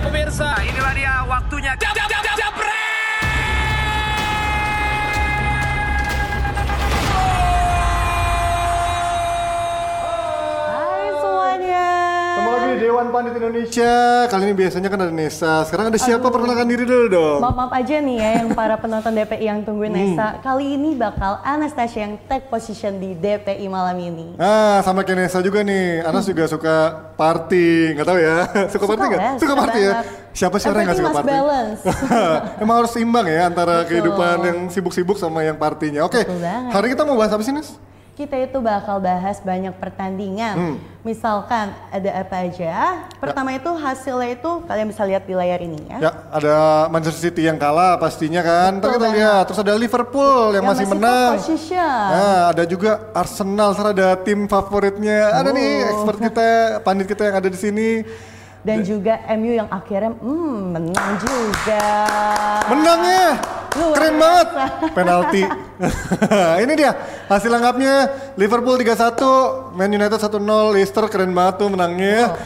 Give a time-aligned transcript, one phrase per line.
[0.00, 1.72] pemirsa, inilah dia waktunya.
[1.76, 2.19] Jab, jab,
[13.00, 13.92] Dewan Pandit Indonesia.
[14.28, 15.64] Kali ini biasanya kan ada Nesa.
[15.64, 16.28] Sekarang ada siapa?
[16.28, 17.40] Perkenalkan diri dulu dong.
[17.40, 20.12] Maaf maaf aja nih ya yang para penonton DPI yang tungguin Hmm.
[20.12, 20.36] Nesa.
[20.44, 24.36] Kali ini bakal Anastasia yang take position di DPI malam ini.
[24.36, 26.04] Ah, sama kayak Nesa juga nih.
[26.04, 26.76] Anas juga suka
[27.16, 28.36] party, nggak tahu ya.
[28.76, 29.20] Suka party nggak?
[29.22, 29.92] lah, Suka party ya.
[30.30, 31.28] Siapa sih orang yang nggak suka party?
[31.32, 31.80] balance.
[32.62, 33.88] Emang harus seimbang ya antara Betul.
[33.88, 36.04] kehidupan yang sibuk-sibuk sama yang partinya.
[36.04, 36.68] Oke, banget.
[36.68, 37.80] hari kita mau bahas apa sih Nes?
[38.20, 40.52] Kita itu bakal bahas banyak pertandingan.
[40.52, 40.76] Hmm.
[41.00, 43.08] Misalkan ada apa aja.
[43.16, 45.96] Pertama itu hasilnya itu kalian bisa lihat di layar ini ya.
[46.04, 46.54] Ya, ada
[46.92, 48.76] Manchester City yang kalah pastinya kan.
[48.76, 49.42] Betul kita lihat.
[49.48, 51.32] Terus ada Liverpool yang, masih, top menang.
[51.80, 55.40] Nah, ada juga Arsenal, serta ada tim favoritnya.
[55.40, 55.90] Ada nih Oh.
[55.96, 56.48] expert kita,
[56.84, 58.04] pandit kita yang ada di sini.
[58.60, 61.86] Dan juga MU yang akhirnya hmm, menang juga.
[62.68, 63.24] Menangnya
[63.70, 64.20] Luar keren biasa.
[64.20, 64.48] banget.
[64.92, 65.42] Penalti.
[66.64, 66.92] Ini dia
[67.24, 67.94] hasil lengkapnya
[68.36, 69.16] Liverpool 3-1,
[69.72, 70.36] Man United 1-0,
[70.70, 72.36] Leicester keren banget tuh menangnya.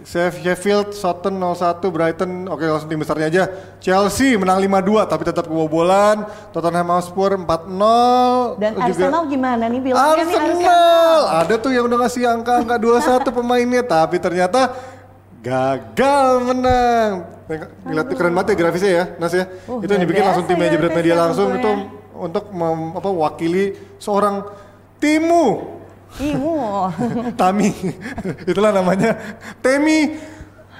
[0.00, 3.42] Sheff- Sheffield, Southampton 0-1, Brighton, oke langsung tim besarnya aja.
[3.76, 6.24] Chelsea menang 5-2 tapi tetap kebobolan.
[6.48, 8.56] Tottenham Hotspur 4-0.
[8.56, 11.18] Dan Juga- Arsenal gimana nih bilangnya nih Arsenal.
[11.44, 14.72] Ada tuh yang udah ngasih angka-angka 21 pemainnya tapi ternyata
[15.42, 17.10] gagal menang.
[17.88, 19.44] Lihat keren banget ya grafisnya ya, Nas ya.
[19.64, 22.16] Uh, itu yang dibikin langsung tim ya Jebret Media langsung itu tentunya.
[22.18, 23.64] untuk mem- apa wakili
[23.96, 24.44] seorang
[24.98, 25.78] Timu
[26.16, 26.56] Imu.
[27.40, 27.68] Tami.
[28.48, 29.16] Itulah namanya
[29.60, 30.16] Temi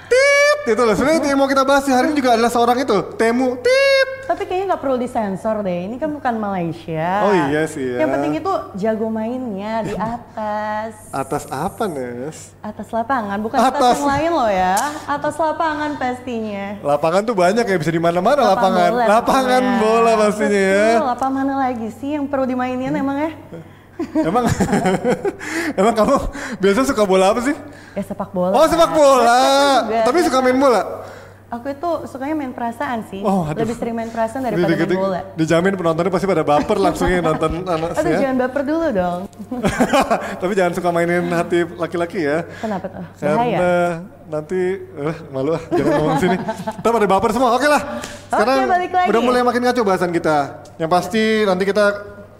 [0.09, 0.93] Tit itu loh.
[0.93, 4.07] Sebenarnya yang mau kita bahas hari ini juga adalah seorang itu, Temu Tit.
[4.25, 5.89] Tapi kayaknya nggak perlu disensor deh.
[5.89, 7.25] Ini kan bukan Malaysia.
[7.25, 8.05] Oh iya sih ya.
[8.05, 11.09] Yang penting itu jago mainnya di atas.
[11.09, 12.53] Atas apa, Nes?
[12.61, 13.97] Atas lapangan, bukan atas, Atas.
[13.97, 14.77] yang lain loh ya.
[15.09, 16.77] Atas lapangan pastinya.
[16.85, 18.89] Lapangan tuh banyak ya bisa di mana-mana lapangan.
[18.93, 20.85] bola lapangan bola pastinya ya.
[20.93, 23.31] Betul, lapangan mana lagi sih yang perlu dimainin emang ya?
[23.99, 24.43] Emang
[25.79, 26.15] emang kamu
[26.63, 27.55] biasa suka bola apa sih?
[27.97, 28.55] Ya sepak bola.
[28.55, 29.41] Oh, sepak bola.
[30.07, 31.03] Tapi suka main bola.
[31.49, 33.25] Aku itu sukanya main perasaan sih.
[33.25, 33.65] Oh, aduh.
[33.65, 35.19] Lebih sering main perasaan daripada main Dikit-dikit bola.
[35.33, 38.19] Dijamin penontonnya pasti pada baper langsungnya nonton anak Aduh ya.
[38.21, 39.19] jangan baper dulu dong.
[40.45, 42.45] Tapi jangan suka mainin hati laki-laki ya.
[42.61, 43.05] Kenapa tuh?
[43.17, 43.57] Karena Bahaya.
[44.29, 46.37] nanti eh malu ah jangan ngomong sini.
[46.85, 47.49] Ntar pada baper semua.
[47.57, 47.81] Oke lah.
[48.29, 49.07] Sekarang balik lagi.
[49.09, 50.37] udah mulai makin ngaco bahasan kita.
[50.77, 51.85] Yang pasti nanti kita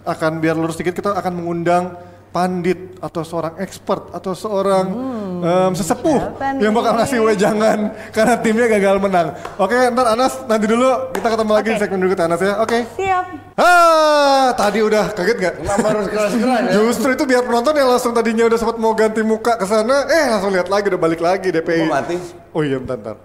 [0.02, 1.84] akan biar lurus sedikit kita akan mengundang
[2.30, 4.86] pandit atau seorang expert atau seorang
[5.72, 6.30] sesepuh Hmm.
[6.30, 6.60] siapa nih?
[6.62, 7.78] yang bakal ngasih wejangan
[8.14, 9.28] karena timnya gagal menang.
[9.56, 11.82] Oke, ntar Anas nanti dulu kita ketemu lagi di Oke.
[11.82, 12.54] segmen berikutnya Anas ya.
[12.60, 12.78] Oke.
[12.94, 13.24] Siap.
[13.56, 15.54] Ah, tadi udah kaget gak?
[15.58, 16.72] Kenapa harus keras-keras ya?
[16.78, 20.24] Justru itu biar penonton yang langsung tadinya udah sempat mau ganti muka ke sana, eh
[20.30, 21.82] langsung lihat lagi udah balik lagi DPI.
[21.84, 22.14] Mau mati?
[22.52, 23.16] Oh iya bentar, bentar.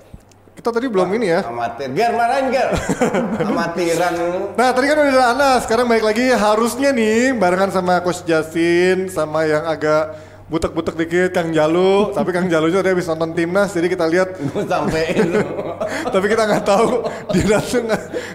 [0.66, 1.46] Kita tadi belum ini ya.
[1.46, 1.94] Amatir.
[1.94, 2.74] Ger, marahin Ger.
[3.54, 4.50] Amatiran lu.
[4.58, 9.06] Nah tadi kan udah ada Anas, sekarang balik lagi harusnya nih barengan sama Coach Jasin
[9.14, 10.18] sama yang agak
[10.50, 14.42] butek-butek dikit Kang Jalu, tapi Kang Jalunya udah habis nonton timnas, jadi kita lihat.
[14.42, 15.46] Gue sampein lu.
[16.18, 17.86] tapi kita nggak tahu dia datang,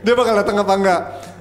[0.07, 1.01] dia bakal datang apa enggak.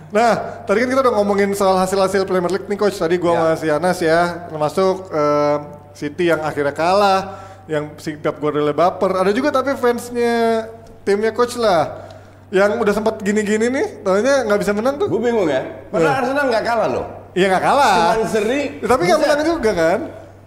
[0.10, 0.32] Nah,
[0.66, 2.98] tadi kan kita udah ngomongin soal hasil-hasil Premier League nih coach.
[2.98, 3.38] Tadi gua Ya.
[3.38, 5.58] sama si Anas ya, termasuk eh,
[5.94, 9.22] City yang akhirnya kalah, yang si Pep Guardiola baper.
[9.22, 10.66] Ada juga tapi fansnya
[11.06, 12.10] timnya coach lah,
[12.50, 15.08] yang udah sempat gini-gini nih, taunya nggak bisa menang tuh.
[15.08, 15.62] Gue bingung ya.
[15.94, 17.06] Padahal Arsenal nggak kalah loh.
[17.38, 17.96] Iya nggak kalah.
[18.18, 18.62] Cuman seri.
[18.82, 20.00] Ya, tapi nggak menang juga kan?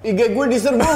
[0.03, 0.83] IG gue diserbu.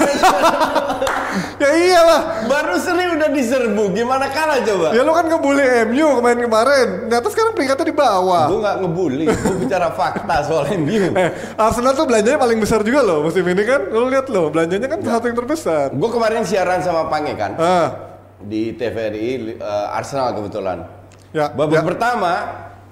[1.56, 2.48] Ya iyalah.
[2.48, 3.92] Baru seri udah diserbu.
[3.92, 4.92] Gimana kalah coba?
[4.92, 6.86] Ya lu kan ngebully MU kemarin kemarin.
[7.08, 8.44] Ternyata sekarang peringkatnya di bawah.
[8.48, 9.26] Gue nggak ngebully.
[9.28, 11.12] Gue bicara fakta soal MU.
[11.16, 13.88] Eh, Arsenal tuh belanjanya paling besar juga loh musim ini kan.
[13.88, 15.86] Lu lihat loh, belanjanya kan satu yang terbesar.
[15.92, 17.52] Gue kemarin siaran sama Pange kan.
[17.56, 17.88] Ah,
[18.38, 20.84] Di TVRI eh, Arsenal kebetulan.
[21.32, 21.48] ya.
[21.50, 21.80] Babak ya.
[21.80, 21.88] Hmm.
[21.88, 22.32] pertama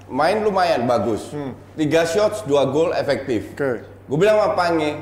[0.06, 1.32] main lumayan bagus.
[1.74, 3.52] Tiga shots, dua gol efektif.
[3.52, 3.84] Oke.
[4.04, 5.00] Gue bilang sama Pange,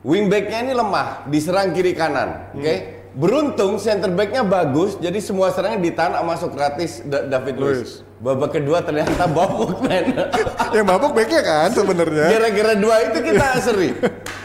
[0.00, 2.52] wingbacknya ini lemah, diserang kiri kanan.
[2.52, 2.60] Hmm.
[2.60, 2.74] Oke.
[3.14, 7.78] Beruntung center backnya bagus, jadi semua serangan ditahan sama Sokratis Da- David Luiz.
[7.78, 7.92] Luiz.
[8.24, 10.16] Babak kedua ternyata babuk men.
[10.76, 12.32] Yang babuk backnya kan sebenarnya.
[12.32, 13.92] Gara-gara dua itu kita seri.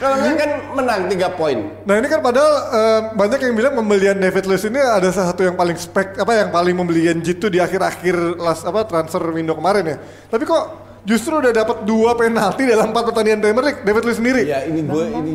[0.03, 1.79] Kalau nggak kan menang tiga poin.
[1.87, 5.47] Nah ini kan padahal eh, banyak yang bilang pembelian David Luiz ini ada salah satu
[5.47, 9.95] yang paling spek apa yang paling membelian jitu di akhir-akhir las apa transfer window kemarin
[9.95, 9.97] ya.
[10.27, 10.63] Tapi kok
[11.07, 14.43] justru udah dapat dua penalti dalam empat pertandingan Premier League David Luiz sendiri.
[14.43, 15.31] Ya ini gue ini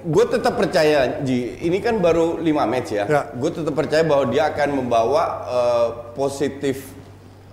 [0.00, 3.22] gue tetap percaya Ji ini kan baru 5 match ya, Ya.
[3.32, 6.99] gue tetap percaya bahwa dia akan membawa eh, positif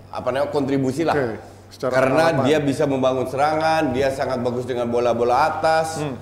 [0.08, 1.16] apa namanya kontribusi lah
[1.68, 2.44] secara karena pengalaman.
[2.44, 6.16] dia bisa membangun serangan dia sangat bagus dengan bola-bola atas Hmm.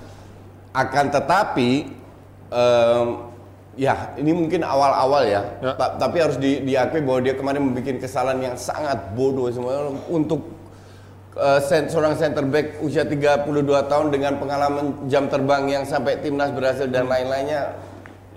[0.71, 1.69] akan tetapi
[2.47, 3.07] em,
[3.73, 5.73] ya ini mungkin awal-awal ya, Ya.
[5.73, 10.41] Ta- tapi harus di, diakui bahwa dia kemarin membuat kesalahan yang sangat bodoh semua untuk
[11.61, 13.45] sen- seorang center back usia 32
[13.85, 17.77] tahun dengan pengalaman jam terbang yang sampai timnas berhasil dan lain-lainnya.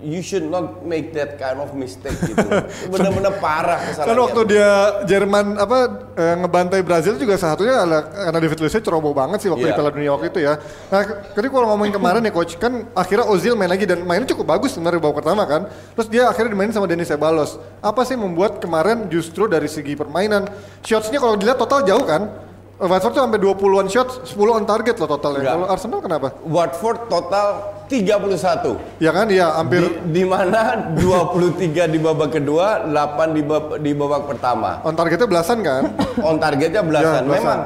[0.00, 2.40] You should not make that kind of mistake gitu.
[2.40, 4.22] Itu Benar-benar parah Kan kesalahannya.
[4.24, 4.70] waktu dia
[5.04, 5.78] Jerman apa
[6.16, 9.76] eh, ngebantai Brazil juga salah satunya karena David Luiz ceroboh banget sih waktu di Iya.
[9.76, 10.56] Piala Dunia waktu itu ya.
[10.88, 11.00] Nah,
[11.36, 14.72] jadi kalau ngomongin kemarin ya coach kan akhirnya Ozil main lagi dan mainnya cukup bagus
[14.72, 15.68] sebenarnya babak pertama kan.
[15.68, 17.60] Terus dia akhirnya dimainin sama Denis Ceballos.
[17.84, 20.48] Apa sih membuat kemarin justru dari segi permainan
[20.80, 22.48] shotsnya kalau dilihat total jauh kan?
[22.80, 25.52] Watford tuh sampai 20-an shots, 10 on target loh totalnya.
[25.52, 26.32] Kalau Arsenal kenapa?
[26.40, 29.02] Watford total 31.
[29.02, 33.90] Ya kan, iya hampir Di, di mana 23 di babak kedua, 8 di, bab- di
[33.90, 34.78] babak pertama.
[34.80, 35.82] on targetnya belasan kan?
[36.22, 37.22] On targetnya Ya, belasan.
[37.26, 37.34] belasan.
[37.34, 37.58] Memang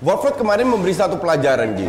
[0.00, 1.88] Watford kemarin memberi satu pelajaran Ji.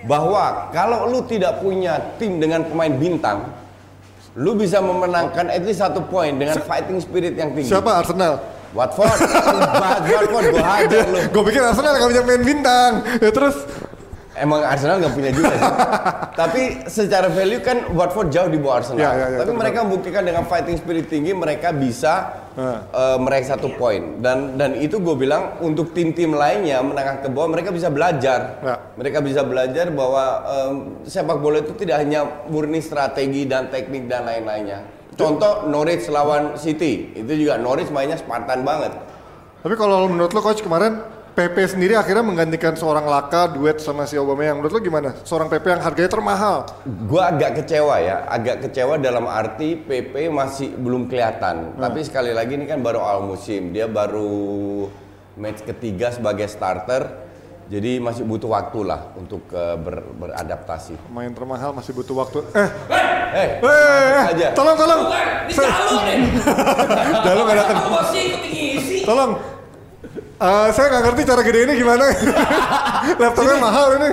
[0.00, 3.52] Bahwa kalau lu tidak punya tim dengan pemain bintang,
[4.32, 7.68] lu bisa memenangkan at least satu poin dengan fighting spirit yang tinggi.
[7.68, 8.38] Siapa Arsenal?
[8.70, 9.18] Watford.
[9.82, 11.18] Bahas Watford gua hajar lu.
[11.28, 12.92] Gue pikir Arsenal gak bisa main bintang.
[13.18, 13.66] Ya terus
[14.40, 15.72] Emang Arsenal nggak punya juga sih.
[16.32, 19.04] Tapi secara value kan Watford jauh di bawah Arsenal.
[19.04, 23.76] Ya, ya, ya, Tapi mereka membuktikan dengan fighting spirit tinggi mereka bisa eh, meraih satu
[23.76, 24.24] poin.
[24.24, 28.56] Dan dan itu gue bilang untuk tim-tim lainnya menengah ke bawah mereka bisa belajar.
[28.64, 28.76] Ya.
[28.96, 34.24] Mereka bisa belajar bahwa em, sepak bola itu tidak hanya murni strategi dan teknik dan
[34.24, 34.88] lain-lainnya.
[35.20, 38.96] Contoh Norwich lawan City itu juga Norwich mainnya Spartan banget.
[39.60, 44.14] Tapi kalau menurut lo coach kemarin PP sendiri akhirnya menggantikan seorang Laka duet sama si
[44.14, 44.58] Aubameyang.
[44.58, 45.14] Menurut lo gimana?
[45.22, 46.56] Seorang PP yang harganya termahal.
[47.06, 51.74] Gua agak kecewa ya, agak kecewa dalam arti PP masih belum kelihatan.
[51.74, 54.90] Tapi sekali lagi ini kan baru awal musim, dia baru
[55.34, 57.06] match ketiga sebagai starter,
[57.66, 60.98] jadi masih butuh waktu lah untuk eh, ber- beradaptasi.
[61.06, 62.42] Pemain termahal masih butuh waktu.
[62.52, 62.68] Eh,
[63.30, 64.50] Eh, eh, aja.
[64.50, 65.06] tolong tolong.
[65.06, 66.18] Bukan, ini nih.
[67.22, 67.78] Nggak datang.
[69.06, 69.59] Tolong.
[70.40, 72.04] Eh, saya nggak ngerti cara gede ini gimana.
[73.22, 74.10] Laptopnya mahal ini.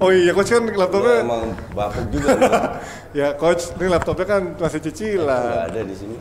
[0.00, 1.16] Oh iya coach kan Gua laptopnya.
[1.20, 2.32] emang bapuk juga.
[3.14, 5.70] Ya coach, ini laptopnya kan masih nggak cicilan.
[5.70, 6.16] ada di sini.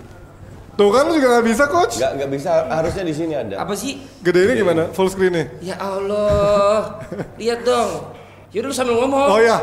[0.73, 1.97] Tuh kan lu juga nggak bisa coach.
[1.97, 3.55] Nggak nggak bisa, harusnya di sini ada.
[3.57, 3.97] Apa sih?
[4.21, 4.93] Gede ini gimana?
[4.93, 5.45] Full screen nih.
[5.65, 7.01] Ya Allah.
[7.39, 8.13] Lihat dong.
[8.53, 9.25] Yaudah lu sambil ngomong.
[9.25, 9.57] Oh ya,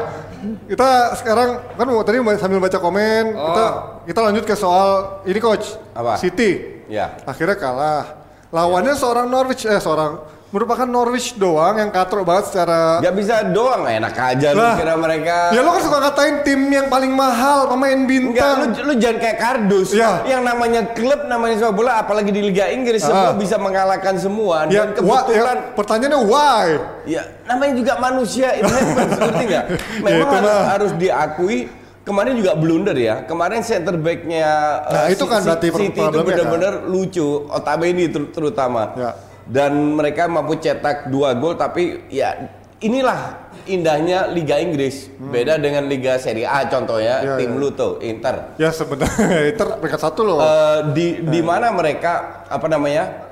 [0.67, 3.47] kita sekarang kan mau- tadi sambil baca komen, Oh.
[3.47, 3.65] kita
[4.11, 5.79] kita lanjut ke soal ini coach.
[5.95, 6.19] Apa?
[6.19, 6.83] City.
[6.91, 7.15] Ya.
[7.23, 8.20] Akhirnya kalah.
[8.51, 10.19] Lawannya seorang Norwich, eh seorang
[10.51, 12.99] merupakan Norwich doang yang katrok banget secara.
[12.99, 14.75] Nggak bisa doang, enak aja lu Lah.
[14.75, 15.55] kira mereka.
[15.55, 18.57] Ya lo kan suka ngatain tim yang paling mahal, pemain Enggak, bintang.
[18.75, 19.95] lu, lu jangan kayak kardus.
[19.95, 20.27] Iya.
[20.27, 23.07] Yang namanya klub, namanya sepak bola, apalagi di Liga Inggris, Ah.
[23.07, 24.67] semua bisa mengalahkan semua.
[24.67, 26.67] ya, Dan wah, kebetulan, ya, pertanyaannya why?
[27.07, 29.65] ya, namanya juga manusia, it happens, ngerti nggak?
[30.01, 31.59] Memang Ya, itu harus, harus diakui,
[32.03, 33.23] kemarin juga blunder ya.
[33.23, 34.47] Kemarin center backnya
[34.83, 36.27] Nah, eh, itu kan berarti City itu problemnya kan.
[36.27, 38.83] benar-benar lucu, Otamendi ter- terutama.
[38.95, 39.11] Ya.
[39.45, 42.49] Dan mereka mampu cetak dua gol, tapi ya
[42.79, 43.35] inilah
[43.67, 45.11] indahnya Liga Inggris.
[45.13, 47.27] Beda dengan Liga Serie A contohnya, Hmm.
[47.27, 47.59] Ya, tim ya.
[47.59, 48.55] lu tuh, Inter.
[48.57, 49.11] Ya sebenarnya
[49.51, 50.39] Inter peringkat satu loh.
[50.39, 52.13] Eh, di di mana mereka
[52.47, 53.27] apa namanya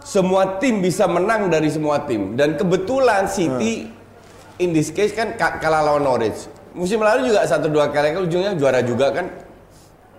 [0.00, 3.88] semua tim bisa menang dari semua tim dan kebetulan City
[4.56, 6.44] in this case kan ka- kalah lawan Norwich
[6.74, 9.26] musim lalu juga satu dua kali kan ujungnya juara juga kan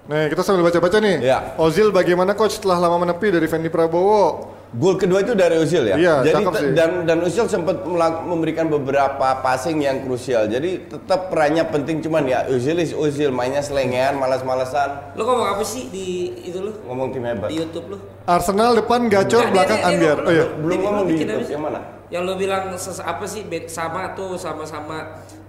[0.05, 1.17] Nih kita sambil baca-baca nih.
[1.19, 1.57] Ya.
[1.57, 4.53] Ozil bagaimana coach setelah lama menepi dari Fendi Prabowo?
[4.71, 6.75] gol kedua itu dari Ozil ya Iya, jadi sih.
[6.75, 7.87] dan dan Ozil sempat
[8.21, 13.63] memberikan beberapa passing yang krusial jadi tetap perannya penting cuman ya Ozil is Ozil mainnya
[13.63, 16.07] selengean malas-malesan Lu ngomong apa sih di
[16.43, 16.75] itu lu?
[16.83, 17.97] ngomong tim hebat Di YouTube lu?
[18.25, 20.17] Arsenal depan gacor belakang dia- dia- Ambiar.
[20.17, 20.45] dia- Oh iya.
[20.53, 21.53] belum ngomong di bikin apa YouTube sih?
[21.55, 22.63] yang mana Yang lu bilang
[23.01, 24.97] apa sih sama tuh sama-sama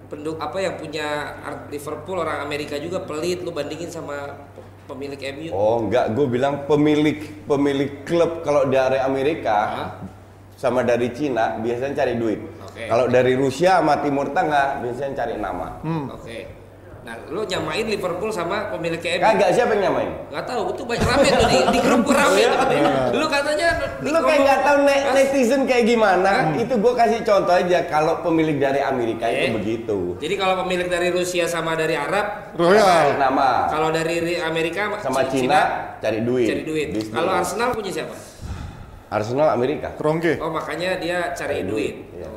[0.07, 1.07] penduk apa yang punya
[1.43, 4.47] art- Liverpool orang Amerika juga pelit lu bandingin sama
[4.87, 5.51] pemilik MU.
[5.51, 9.89] Oh enggak, gue bilang pemilik pemilik klub kalau dari Amerika Hah?
[10.55, 12.39] sama dari Cina biasanya cari duit.
[12.63, 12.87] Oke.
[12.87, 15.67] Kalau dari Rusia sama Timur Tengah biasanya cari nama.
[16.15, 16.56] Oke.
[17.07, 19.23] Nah, lu nyamain Liverpool sama pemilik MU.
[19.23, 20.11] Kagak siapa yang nyamain?
[20.27, 22.59] Gak tahu, itu banyak rame tuh di, di grup rame tuh.
[23.15, 26.31] Lu katanya di Lu kayak ngomong- nggak tahu ne- netizen kayak gimana?
[26.53, 27.87] Itu gue kasih contoh aja.
[27.87, 29.39] Kalau pemilik dari Amerika Eh.
[29.39, 29.97] itu begitu.
[30.19, 33.15] Jadi kalau pemilik dari Rusia sama dari Arab, Cari Royal.
[33.15, 33.71] nama.
[33.71, 35.59] kalau dari Ri- Amerika Sama C- Cina
[36.03, 36.47] cari duit.
[36.51, 36.87] cari duit.
[37.07, 38.15] Kalau Arsenal punya siapa?
[39.07, 39.95] Arsenal Amerika.
[39.95, 40.35] Krongke.
[40.43, 41.93] Oh makanya dia cari Cari duit.
[42.11, 42.27] duit, iya.
[42.27, 42.36] Ya.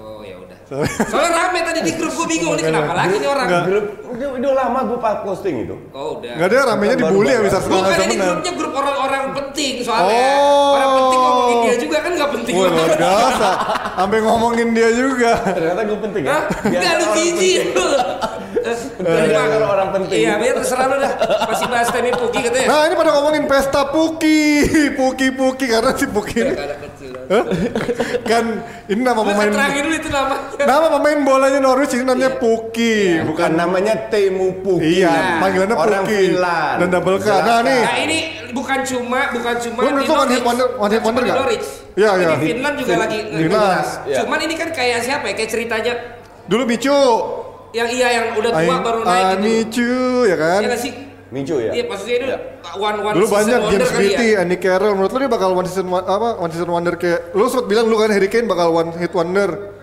[1.10, 3.46] Soalnya rame tadi di grup gua bingung nih kenapa lagi nih orang.
[3.66, 5.76] Grup udah, udah lama gue posting itu.
[5.90, 6.32] Oh udah.
[6.38, 10.14] Nggak ada ramenya dibully ya bisa Arsenal Bukan ini grupnya grup orang-orang penting soalnya.
[10.14, 10.70] Oh.
[10.78, 13.50] Orang penting ngomongin dia juga kan nggak penting Wah luar biasa.
[13.98, 15.32] Sampai ngomongin dia juga.
[15.42, 16.38] Ternyata gue penting ya.
[16.46, 17.88] Enggak lu jijik lu.
[19.00, 20.18] Kerja kalau orang penting.
[20.20, 21.12] Iya, biar terserah lu dah.
[21.48, 22.66] Masih bahas Temi Puki katanya.
[22.70, 24.40] Nah ini pada ngomongin pesta Puki,
[24.98, 26.40] Puki Puki karena si Puki
[28.26, 28.44] kan
[28.86, 30.64] ini nama pemain terangin dulu itu namanya.
[30.66, 34.98] nama pemain bolanya Norwich ini namanya Puki, Bukan namanya Temu Puki.
[34.98, 36.76] Iya, panggilannya Orang Puki Finland.
[36.76, 37.26] dan double K.
[37.30, 38.18] Nah nih, Nah ini
[38.50, 40.42] bukan cuma bukan cuma Lu di lu one hit Norwich.
[40.44, 41.38] wonder- one hit Bukan wonder cuma di?
[41.38, 41.66] Norwich.
[41.92, 42.28] Iya, iya.
[42.28, 43.46] Di Finland juga lagi Finland.
[43.46, 43.86] jelas.
[44.04, 44.16] Iya.
[44.20, 45.34] Cuman ini kan kayak siapa ya?
[45.34, 45.92] Kayak ceritanya
[46.44, 46.98] dulu Micu,
[47.70, 49.38] yang iya yang udah tua baru naik gitu.
[49.40, 49.92] Micu
[50.26, 50.60] ya kan.
[50.60, 50.92] Iya sih?
[51.30, 51.70] Micu ya?
[51.70, 52.38] Iya maksudnya itu Iya.
[52.74, 54.42] one one Dulu season banyak wonder James kali Beatty, ya.
[54.42, 54.92] Andy Carroll.
[54.94, 57.96] Menurut lu dia bakal one season apa one season wonder kayak lu sempat bilang lu
[57.96, 59.78] kan Harry Kane bakal one hit wonder.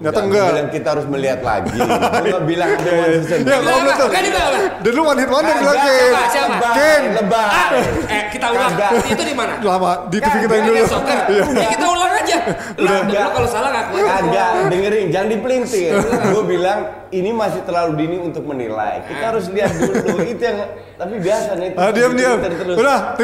[0.00, 0.48] Ternyata enggak.
[0.48, 1.76] bilang kita harus melihat lagi.
[2.24, 3.38] Nggak bilang ada one season.
[3.44, 4.08] Ya, kalau belum tuh.
[4.08, 4.60] Kan dibilang apa?
[4.80, 5.92] Dan lu one hit wonder bilang Kane.
[5.92, 6.68] siapa, siapa?
[6.72, 7.06] Kane.
[7.20, 7.48] Lebay.
[7.52, 7.68] Ah,
[8.08, 8.72] eh kita ulang.
[9.04, 9.52] Itu di mana?
[9.60, 10.80] Lama di TV kita Kagak, dulu.
[11.36, 11.42] Iya.
[11.52, 12.36] Ya kita ulang aja.
[12.80, 13.94] Lu kalau salah ngaku.
[14.00, 15.92] Kagak, dengerin, jangan dipelintir.
[16.32, 16.78] Gue bilang
[17.12, 19.04] ini masih terlalu dini untuk menilai.
[19.04, 20.16] Kita harus lihat dulu.
[20.24, 20.64] Itu yang
[20.96, 21.76] tapi biasa nih.
[21.76, 22.40] Ah diam diam.
[22.72, 23.20] Udah,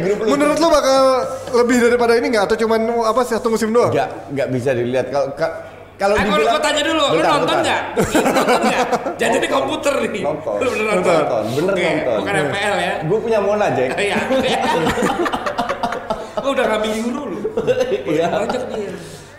[0.00, 0.28] grup lu.
[0.32, 1.00] Menurut lu bakal
[1.52, 3.92] lebih daripada ini nggak atau cuman apa satu musim doang?
[3.92, 7.46] Nggak, nggak bisa dilihat kalau ka- kalau Eh, dibilang gua tanya dulu, lu Bentar, nonton
[7.46, 7.62] bentar.
[7.62, 7.82] nggak?
[7.94, 8.86] Lu nonton nggak?
[9.20, 10.22] Jadi di komputer nih.
[10.22, 10.56] Nonton.
[10.56, 11.14] Lu bener nonton.
[11.14, 12.16] Nonton, bener Oke, nonton.
[12.18, 12.94] Bukan FPL ya.
[13.00, 13.90] Gue punya Mona Jack.
[14.04, 14.18] Iya.
[16.36, 17.38] Gua udah ngambil euro lu.
[18.10, 18.26] Iya.
[18.28, 18.90] Banyak dia.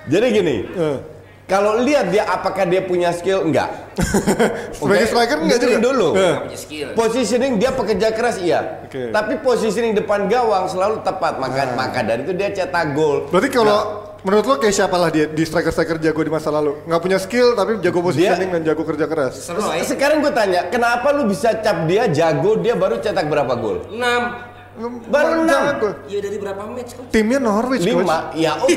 [0.07, 0.97] Jadi gini, Eh.
[1.45, 3.69] kalau lihat dia apakah dia punya skill enggak?
[4.71, 5.77] Sebagai striker enggak juga?
[5.81, 6.07] dulu.
[6.13, 6.88] Punya skill.
[6.93, 8.81] Positioning dia pekerja keras iya.
[8.81, 9.09] Oke.
[9.09, 11.38] Tapi positioning depan gawang selalu tepat.
[11.38, 11.75] Maka Ah.
[11.75, 13.27] maka dari itu dia cetak gol.
[13.27, 16.82] Berarti kalau menurut lo kayak siapa lah dia di striker-striker jago di masa lalu?
[16.89, 19.38] Nggak punya skill tapi jago positioning dan jago kerja keras.
[19.38, 19.86] Seru ya.
[19.86, 23.86] sekarang gue tanya, kenapa lu bisa cap dia jago dia baru cetak berapa gol?
[23.94, 24.54] 6.
[25.08, 25.62] Baru enam.
[25.72, 25.89] Jago.
[26.05, 27.08] Ya dari berapa match kok?
[27.08, 27.96] Timnya Norwich coach.
[27.96, 28.75] Lima, ya oke.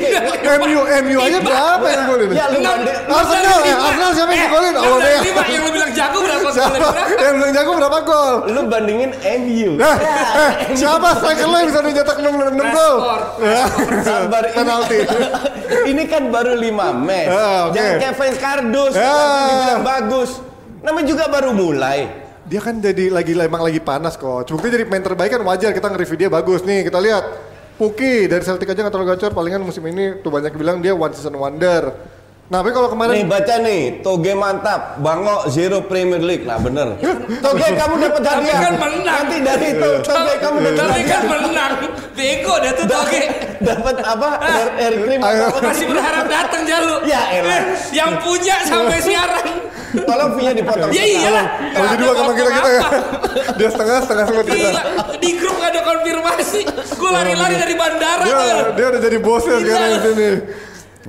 [0.57, 2.27] MU MU aja berapa yang golin?
[2.31, 2.75] Ya Enam.
[2.79, 4.73] banding- Arsenal ya, Arsenal siapa yang golin?
[4.73, 5.19] Oh, Oh, dia.
[5.19, 6.75] lima yang lu bilang jago berapa gol Siapa
[7.19, 8.33] yang bilang jago berapa gol?
[8.47, 9.71] lu bandingin MU.
[9.79, 9.97] Eh,
[10.39, 12.95] eh, siapa striker lo yang bisa mencetak 6 6 gol?
[13.99, 14.55] Sabar ini.
[14.55, 14.97] Penalti.
[15.91, 16.63] ini kan baru 5
[16.97, 17.27] match.
[17.29, 17.63] Ah.
[17.69, 19.03] Jangan kayak fans kardus, Ya.
[19.03, 20.29] nanti dibilang bagus.
[20.79, 21.99] Namanya juga baru mulai.
[22.49, 24.49] Dia kan jadi lagi emang lagi panas kok.
[24.49, 26.89] Bukti jadi pemain terbaik kan wajar kita nge-review dia bagus nih.
[26.89, 27.23] Kita lihat
[27.77, 29.31] Puki dari Celtic aja nggak terlalu gacor.
[29.37, 31.93] Palingan musim ini tuh banyak bilang dia one season wonder.
[32.49, 36.49] Nah, tapi kalau Nih kemarin baca nih, Toge mantap, Bango zero Premier League.
[36.49, 36.97] Nah bener.
[37.45, 38.57] Toge kamu dapat Tapi hadiah.
[38.57, 39.05] kan menang.
[39.21, 41.29] Nanti dari itu Toge kamu dapat Tapi kan hadiah.
[41.29, 41.71] menang.
[42.17, 43.21] Bego dia tuh toge.
[43.69, 44.29] Dapat apa?
[44.79, 44.93] Air.
[45.19, 45.45] Ayo.
[45.61, 47.03] Masih berharap datang jalu.
[47.05, 47.53] Ya elah.
[47.53, 49.45] Eh, Yang punya sampai siaran.
[49.89, 50.89] Tolong fee-nya dipotong.
[50.89, 51.45] Ya iyalah.
[51.69, 52.81] kalau jadi dua sama kita kita ya.
[53.59, 54.81] Dia setengah setengah sama kita.
[55.19, 56.61] Di grup gak ada konfirmasi.
[56.97, 58.59] Gue lari-lari dari bandara Dia tuh.
[58.73, 60.29] dia udah jadi bosnya sekarang di sini.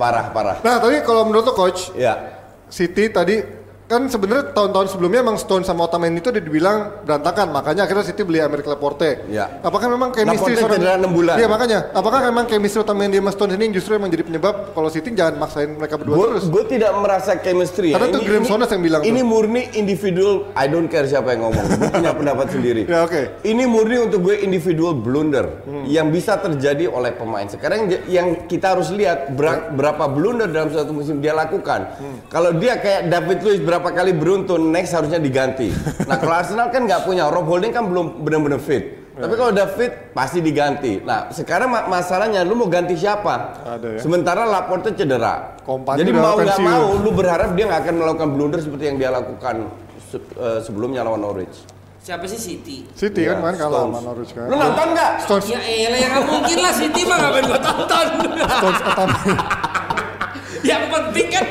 [0.01, 0.57] Parah parah.
[0.65, 2.41] Nah, tapi kalau menurut lo coach, Ya.
[2.73, 3.60] City tadi
[3.91, 8.23] kan sebenarnya tahun-tahun sebelumnya emang Stone sama Otamendi itu udah dibilang berantakan makanya akhirnya City
[8.23, 9.27] beli Amerik Laporte.
[9.27, 9.59] Ya.
[9.59, 11.35] Apakah memang chemistry Laporte cedera enam bulan.
[11.35, 11.79] Iya makanya.
[11.91, 15.69] Apakah memang chemistry Otamendi sama Stone ini justru emang jadi penyebab kalau City jangan maksain
[15.69, 16.47] mereka berdua terus.
[16.47, 17.99] Gue tidak merasa chemistry ya.
[17.99, 19.27] Karena tuh Graham Souness yang bilang Ini tuh.
[19.27, 20.47] murni individual.
[20.53, 21.65] I don't care siapa yang ngomong.
[21.67, 22.81] Gue punya pendapat sendiri.
[22.87, 23.43] Ya, oke.
[23.43, 25.83] Ini murni untuk gue individual blunder Hmm.
[25.83, 27.43] yang bisa terjadi oleh pemain.
[27.43, 31.97] Sekarang yang kita harus lihat ber- berapa blunder dalam satu musim dia lakukan.
[31.97, 32.17] Hmm.
[32.27, 35.73] Kalau dia kayak David Luiz berapa kali beruntun, next harusnya diganti.
[36.05, 37.25] nah kalau Arsenal kan nggak punya.
[37.25, 39.01] Rob Holding kan belum benar-benar fit.
[39.11, 39.25] Ya.
[39.25, 40.99] Tapi kalau udah fit pasti diganti.
[40.99, 43.59] Nah sekarang ma- masalahnya lu mau ganti siapa?
[43.59, 43.99] Ada ya.
[43.99, 45.57] Sementara Laporte cedera.
[45.59, 48.97] Kompany Jadi udah mau nggak mau lu berharap dia nggak akan melakukan blunder seperti yang
[48.97, 49.67] dia lakukan
[50.03, 51.59] se- eh, sebelumnya lawan Norwich.
[52.01, 52.81] Siapa sih City?
[52.91, 54.47] City Iya, kan main kalah sama Norwich kan.
[54.47, 55.11] Lu nonton nggak?
[55.21, 58.05] Stones Ya elah yang nggak mungkin lah City mah ngapain gua tonton.
[58.49, 59.33] Stones Otamendi.
[60.61, 61.45] Yang penting kan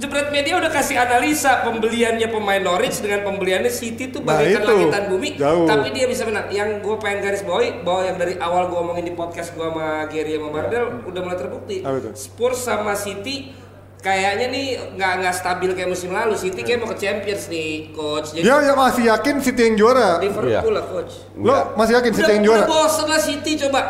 [0.00, 4.66] Jebret Media udah kasih analisa pembeliannya pemain Norwich dengan pembeliannya City tuh Nah, bagaikan itu.
[4.66, 5.28] langit dan bumi.
[5.36, 5.64] Jauh.
[5.64, 6.48] Tapi dia bisa menang.
[6.48, 10.08] Yang gue pengen garis bawahi bahwa yang dari awal gue omongin di podcast gue sama
[10.08, 11.76] Gary sama Bardel udah mulai terbukti.
[11.80, 12.10] Itu?
[12.14, 13.52] Spurs sama City
[14.00, 14.66] kayaknya nih
[14.96, 16.32] nggak nggak stabil kayak musim lalu.
[16.32, 18.32] City kayak mau ke Champions nih, coach.
[18.32, 20.16] Jadi Dia yang masih yakin City yang juara.
[20.18, 20.60] Liverpool Iya.
[20.72, 21.12] lah, coach.
[21.36, 22.58] Lo masih yakin City Udah, yang juara?
[22.58, 23.80] udah bosen lah City coba.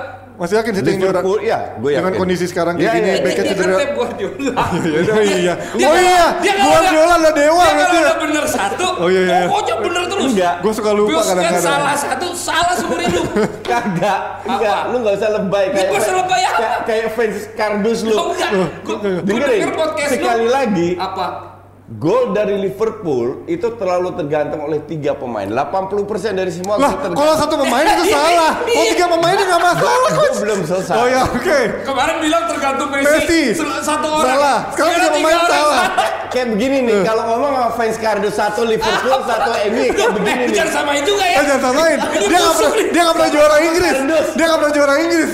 [0.40, 1.20] Masih yakin yang juara?
[1.20, 2.00] Liverpool, ya, gue yakin.
[2.00, 3.20] Dengan kondisi sekarang kayak Iya, gini, iya.
[3.20, 3.74] Dia kan cedera.
[3.92, 4.52] Guardiola.
[4.80, 5.54] Iya, iya, iya.
[5.76, 8.00] Dia Oh iya, Guardiola udah- lah dewa dia gitu kalau ya.
[8.00, 9.38] udah bener satu, Oh, iya, iya.
[9.44, 10.24] pokoknya bener terus.
[10.26, 10.54] Enggak.
[10.58, 11.60] Gue suka lupa kadang-kadang.
[11.62, 13.24] salah satu, salah seumur hidup.
[13.68, 14.80] Kagak, enggak.
[14.88, 16.68] Lu nggak usah lebay kayak Gua usah lebay apa?
[16.88, 18.14] kayak, fans kardus lu.
[18.14, 20.16] Oh enggak, gue Dengerin, denger podcast lu.
[20.16, 21.26] sekali lagi Apa?
[21.90, 25.42] Gol dari Liverpool itu terlalu tergantung oleh tiga pemain.
[25.44, 25.90] 80%
[26.32, 27.18] dari semua Lah, tergantung.
[27.18, 28.52] kalau satu pemain itu salah.
[28.62, 30.94] Oh tiga pemain itu nggak masalah, Gue belum selesai.
[30.94, 31.58] Oh ya, oke.
[31.82, 33.10] Kemarin bilang tergantung Messi.
[33.10, 33.42] Messi.
[33.82, 34.22] Satu orang.
[34.24, 34.58] Salah.
[34.70, 35.84] Sekarang tiga pemain orang salah.
[36.30, 40.46] Kayak begini nih, kalau ngomong sama fans kardus satu Liverpool, satu MU kayak begini Eh,
[40.46, 40.54] nih.
[40.54, 41.34] jangan samain juga ya.
[41.34, 41.98] Eh, jangan samain.
[41.98, 43.96] Dia nggak pernah, dia nggak pernah juara Inggris.
[44.30, 45.30] Dia nggak pernah juara Inggris.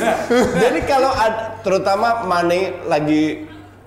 [0.56, 1.12] Jadi kalau
[1.60, 3.44] terutama Mane lagi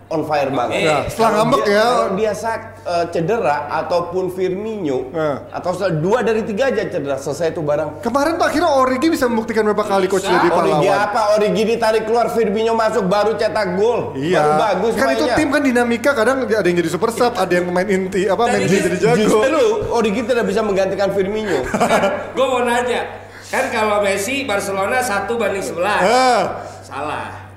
[0.10, 0.82] on fire banget.
[0.82, 1.86] Ya, setelah Kalau ngambek ya.
[1.86, 5.38] Kalau dia sak, eh, cedera ataupun Firmino Eh.
[5.54, 8.02] atau dua dari tiga aja cedera selesai itu barang.
[8.02, 10.98] Kemarin Pak kira Origi bisa membuktikan berapa kali coach jadi Origi pahlawan.
[11.00, 11.22] apa?
[11.38, 14.18] Origi ditarik keluar, Firmino masuk baru cetak gol.
[14.18, 14.42] Iya.
[14.42, 17.70] Baru bagus kan itu tim kan dinamika kadang ada yang jadi super sub, ada yang
[17.70, 19.18] main inti apa main inti jadi jago.
[19.18, 19.62] Justru
[19.94, 21.62] Origi tidak bisa menggantikan Firmino.
[22.36, 23.30] Gue mau nanya.
[23.50, 25.82] Kan kalau Messi Barcelona satu banding 11.
[25.82, 26.42] Ah,
[26.82, 27.49] Salah.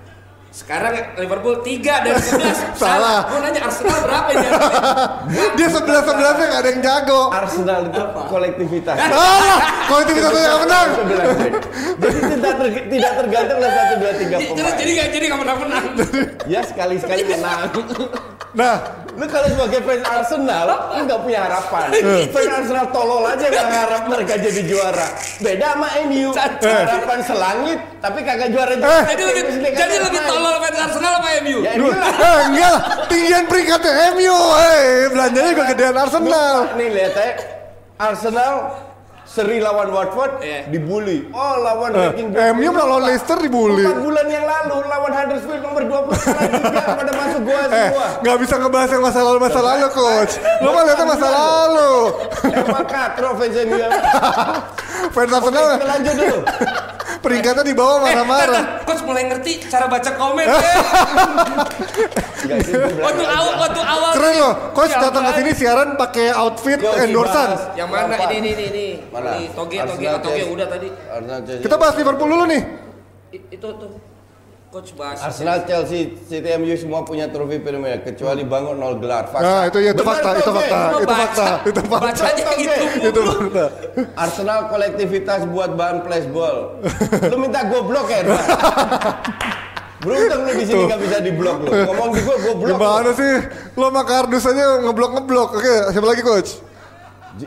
[0.52, 2.76] Sekarang Liverpool 3 dari 11.
[2.76, 3.24] Salah.
[3.24, 4.48] Gue nanya Arsenal berapa ini?
[5.56, 7.20] dia sebelas sebelasnya nggak ada yang jago.
[7.32, 8.96] Arsenal itu kolektivitas.
[9.00, 10.88] Salah, kolektivitasnya yang menang.
[11.96, 14.74] Jadi tidak ter- tidak tergantung oleh satu dua tiga Jadi pemain.
[14.76, 15.84] jadi jadi nggak pernah menang.
[16.44, 17.60] Ya sekali sekali menang.
[18.52, 18.74] Nah,
[19.12, 21.86] Lu kalau sebagai fans Arsenal, lu nggak punya harapan.
[21.92, 22.24] Eh.
[22.32, 25.08] Fans Arsenal tolol aja nggak ngarap mereka jadi juara.
[25.38, 26.32] Beda sama MU.
[26.32, 28.88] Harapan selangit, tapi kagak juara juara.
[28.88, 29.04] Eh.
[29.12, 31.58] Jadi lebih jadi lebih tolol fans Arsenal apa MU?
[31.60, 32.08] Ya MU lah.
[32.08, 36.54] eh, enggak lah, tinggian peringkatnya MU, eh belanjanya juga gedean Arsenal.
[36.72, 37.32] Nih lihat aja,
[37.98, 38.54] Arsenal
[39.22, 40.68] seri lawan Watford Iya.
[40.68, 41.24] dibully.
[41.30, 43.80] Oh lawan Eh, ranking MU melawan Leicester dibully.
[43.80, 47.41] Empat bulan yang lalu lawan Huddersfield nomor 20 kalah juga pada masuk
[47.82, 47.90] Eh,
[48.22, 50.32] nggak bisa ngebahas yang masa lalu masa lalu coach.
[50.62, 51.92] Lo mah lihatnya masa lalu.
[52.46, 53.76] Emang katro fans MU.
[55.12, 56.38] Fans Arsenal Kita lanjut dulu.
[57.22, 58.62] peringkatnya di bawah Eh, marah-marah.
[58.62, 60.58] ntar, coach mulai ngerti cara baca komen ya.
[62.42, 63.02] Enggak sih, gua berani.
[63.02, 67.48] Waktu awal waktu awal Keren loh, coach datang ke sini siaran pakai outfit endorsan.
[67.78, 68.86] Yang mana ini ini ini ini.
[69.14, 69.38] Mana?
[69.38, 70.88] Ini toge toge toge udah tadi.
[71.62, 72.62] Kita bahas Liverpool dulu nih.
[73.54, 74.11] Itu tuh.
[74.72, 75.20] Coach bahas.
[75.20, 79.28] Arsenal, Chelsea, City, MU semua punya trofi Premier kecuali bangun nol gelar.
[79.28, 79.44] Fakta.
[79.44, 82.08] Nah, itu ya itu fakta, itu fakta, itu fakta, itu fakta.
[82.08, 82.84] Bacanya gitu.
[83.04, 83.64] Itu fakta.
[84.16, 86.80] Arsenal kolektivitas buat bahan flashball.
[87.28, 88.44] Lu minta goblok ya, Pak?
[90.00, 91.70] Beruntung lu di sini nggak bisa diblok lu.
[91.92, 92.72] Ngomong di gua, gua blok.
[92.72, 93.34] Gimana sih?
[93.76, 95.48] Lo sama kardus aja ngeblok-ngeblok.
[95.52, 96.50] Oke, siapa lagi coach?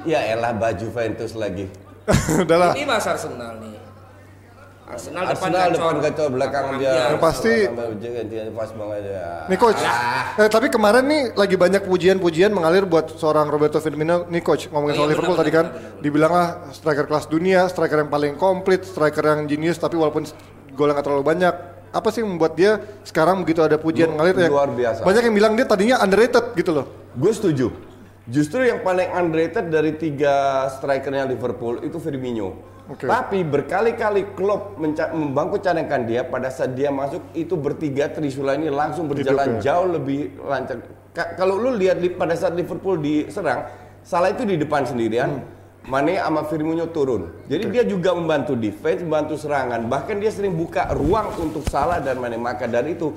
[0.06, 1.74] Ya elah baju Juventus lagi.
[2.46, 2.78] Udahlah.
[2.78, 3.75] Ini bahas Arsenal nih.
[4.86, 7.10] Arsenal, Arsenal depan gacor, belakang dia.
[7.10, 7.66] Yang pasti-
[8.30, 9.50] Dia pas banget ya.
[9.50, 9.82] Nih coach,
[10.38, 14.30] eh, tapi kemarin nih lagi banyak pujian-pujian mengalir buat seorang Roberto Firmino.
[14.30, 16.02] Nih coach, ngomongin Oh, soal iya, Liverpool benar, tadi kan, benar, benar.
[16.06, 20.22] dibilang lah striker kelas dunia, striker yang paling komplit, striker yang jenius, tapi walaupun
[20.72, 21.54] gol yang nggak terlalu banyak.
[21.90, 24.38] Apa sih yang membuat dia sekarang begitu ada pujian Lu- mengalir?
[24.38, 25.02] yang- luar biasa.
[25.02, 26.86] Banyak yang bilang dia tadinya underrated gitu loh.
[27.16, 27.74] Gue setuju.
[28.26, 32.58] Justru yang paling underrated dari tiga strikernya Liverpool itu Firmino.
[32.86, 33.06] Oke.
[33.06, 38.70] Tapi berkali-kali Klopp menca- membangku cadangkan dia pada saat dia masuk itu bertiga Trisula ini
[38.70, 39.74] langsung berjalan Hidup ya.
[39.74, 40.78] jauh lebih lancar.
[41.14, 43.70] Ka- kalau lu lihat li- pada saat Liverpool diserang,
[44.02, 45.42] salah itu di depan sendirian.
[45.86, 47.46] Mane sama Firmino turun.
[47.46, 49.86] Jadi dia juga membantu defense, membantu serangan.
[49.86, 52.42] Bahkan dia sering buka ruang untuk Salah dan Mane.
[52.42, 53.14] Maka dari itu,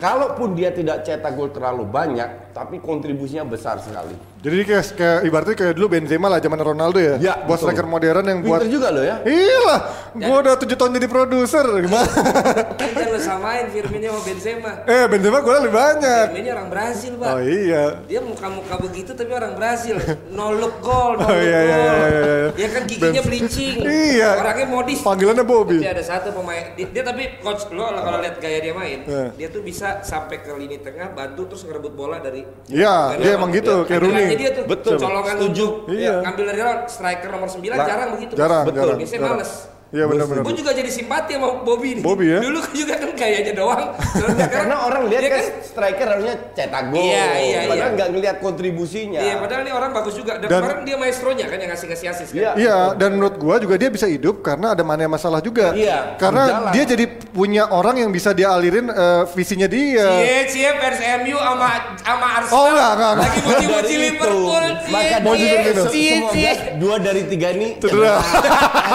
[0.00, 4.16] kalaupun dia tidak cetak gol terlalu banyak, tapi kontribusinya besar sekali.
[4.46, 7.18] Jadi kayak, kayak ibaratnya kayak dulu Benzema lah zaman Ronaldo ya.
[7.18, 7.66] Ya, buat betul.
[7.66, 9.16] striker modern yang buat Pinter juga loh ya.
[9.26, 9.78] Iya lah,
[10.14, 12.06] gua udah tujuh tahun jadi produser gimana?
[12.78, 14.72] Kan lu samain Firmino sama Benzema.
[14.86, 16.24] eh Benzema gue lebih banyak.
[16.30, 17.26] Firmino orang Brasil, Pak.
[17.26, 17.84] Oh iya.
[18.06, 19.98] Dia muka-muka begitu tapi orang Brasil.
[20.30, 21.82] No look goal, no Oh, look iya, iya, goal.
[21.82, 22.48] iya, iya, iya.
[22.54, 23.76] Ya kan giginya Ben- bleaching.
[23.82, 24.30] Iya.
[24.38, 24.98] Orangnya modis.
[25.02, 25.78] Panggilannya Bobby.
[25.80, 29.26] Tapi ada satu pemain dia, dia tapi coach lo kalau lihat gaya dia main, Iya.
[29.34, 33.50] dia tuh bisa sampai ke lini tengah bantu terus ngerebut bola dari Iya, dia emang
[33.50, 34.35] gitu, kayak Rooney.
[34.36, 34.96] Dia tuh Betul.
[34.96, 35.66] colongan Setuju.
[35.66, 36.14] untuk Iya.
[36.22, 38.32] ngambil dari lawan striker nomor 9 Lah, jarang begitu.
[38.36, 38.94] Jarang, Betul.
[38.96, 39.52] Biasanya males.
[39.96, 40.42] Iya benar-benar.
[40.44, 42.02] Gue juga jadi simpati sama Bobby nih.
[42.04, 42.40] Bobby ya?
[42.44, 43.86] Dulu juga kan gayanya doang.
[43.96, 47.00] Terus sekarang Karena orang lihat dia kan striker harusnya cetak gol.
[47.00, 47.96] Iya, iya, Padahal iya.
[47.96, 49.20] nggak ngelihat kontribusinya.
[49.24, 50.32] Iya, padahal ini orang bagus juga.
[50.36, 52.36] Dan, Dan- kemarin dia maestronya kan yang ngasih-ngasih asis kan.
[52.36, 52.50] Iya.
[52.60, 55.72] Iya, dan menurut gua juga dia bisa hidup karena ada mana masalah juga.
[55.72, 56.72] Iya, Karena berjalan.
[56.76, 60.08] dia jadi punya orang yang bisa dia alirin eh, visinya dia.
[60.20, 61.68] Cie, cie fans MU sama
[62.04, 62.58] sama Arsenal.
[62.58, 63.24] Oh, enggak, enggak, enggak.
[63.24, 64.64] Lagi muji-muji Liverpool.
[64.76, 65.56] Cie, maka cie,
[65.88, 66.52] cie, Semoga cie.
[66.76, 68.16] dua dari tiga ini Cedera.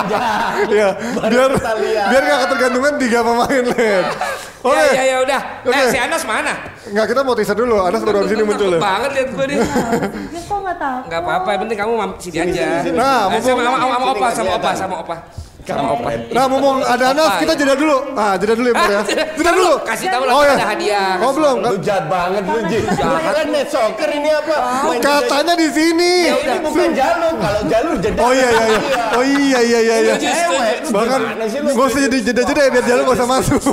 [0.68, 0.90] Iya,
[1.22, 1.50] biar
[2.08, 4.04] biar nggak ketergantungan tiga pemain Len.
[4.62, 5.42] Oke, Ya, ya, ya udah.
[5.66, 5.74] Oke.
[5.74, 6.54] Eh, si Anas mana?
[6.86, 7.82] nggak kita mau teaser dulu.
[7.82, 8.72] Anas baru di sini muncul ya.
[8.72, 9.58] Takut banget lihat gue nih.
[9.58, 11.00] Dia kok nggak tahu?
[11.10, 12.66] Enggak apa-apa, yang penting kamu sini aja.
[12.92, 15.16] Nah, Eh, sama mumpung- sama sama opa, Sini nggak sama opa.
[15.72, 16.00] Sama opa.
[16.02, 16.22] Kampret.
[16.32, 17.98] Nah, ngomong ada Anas, kita jeda dulu.
[18.14, 19.02] Ah, jeda dulu ya, Mbak ya.
[19.38, 19.74] Jeda dulu.
[19.82, 20.54] Kasih tahu lah Oh ya.
[20.54, 21.12] ada hadiah.
[21.20, 21.56] Oh, belum.
[21.62, 22.80] Lu jahat banget lu, Ji.
[23.02, 24.56] Kan net soccer ini apa?
[24.86, 26.14] Main Katanya di sini.
[26.24, 28.20] Ya ini bukan jalur, kalau jalur jeda.
[28.20, 28.80] Oh iya iya iya.
[29.12, 30.16] Oh iya iya iya iya.
[30.88, 31.20] Bahkan
[31.72, 33.62] gak usah jadi jeda-jeda ya biar jalan gak usah masuk.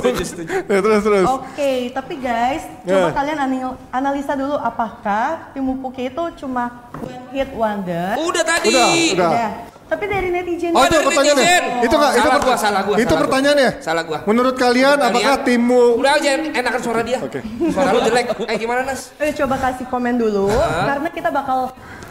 [0.69, 1.25] Ya terus terus.
[1.27, 3.11] Oke, tapi guys, coba Ya.
[3.11, 8.15] kalian anal- analisa dulu apakah tim Mupuki itu cuma one hit wonder?
[8.17, 8.73] Udah tadi.
[9.13, 9.51] Udah, udah.
[9.89, 11.43] Tapi dari netizen Oh, itu dari pertanyaannya.
[11.43, 11.63] netizen.
[11.81, 13.21] Itu enggak, itu Salah gua, salah gua, Itu salah gua.
[13.25, 13.69] pertanyaannya.
[13.81, 14.19] Salah gua.
[14.23, 15.47] Menurut kalian Menurut apakah kalian?
[15.49, 17.17] timmu Udah aja enakan suara dia.
[17.19, 17.39] Oke.
[17.67, 18.25] Suara lu jelek.
[18.45, 19.01] Eh gimana Nas?
[19.17, 20.45] Eh, coba kasih komen dulu
[20.85, 21.59] karena kita bakal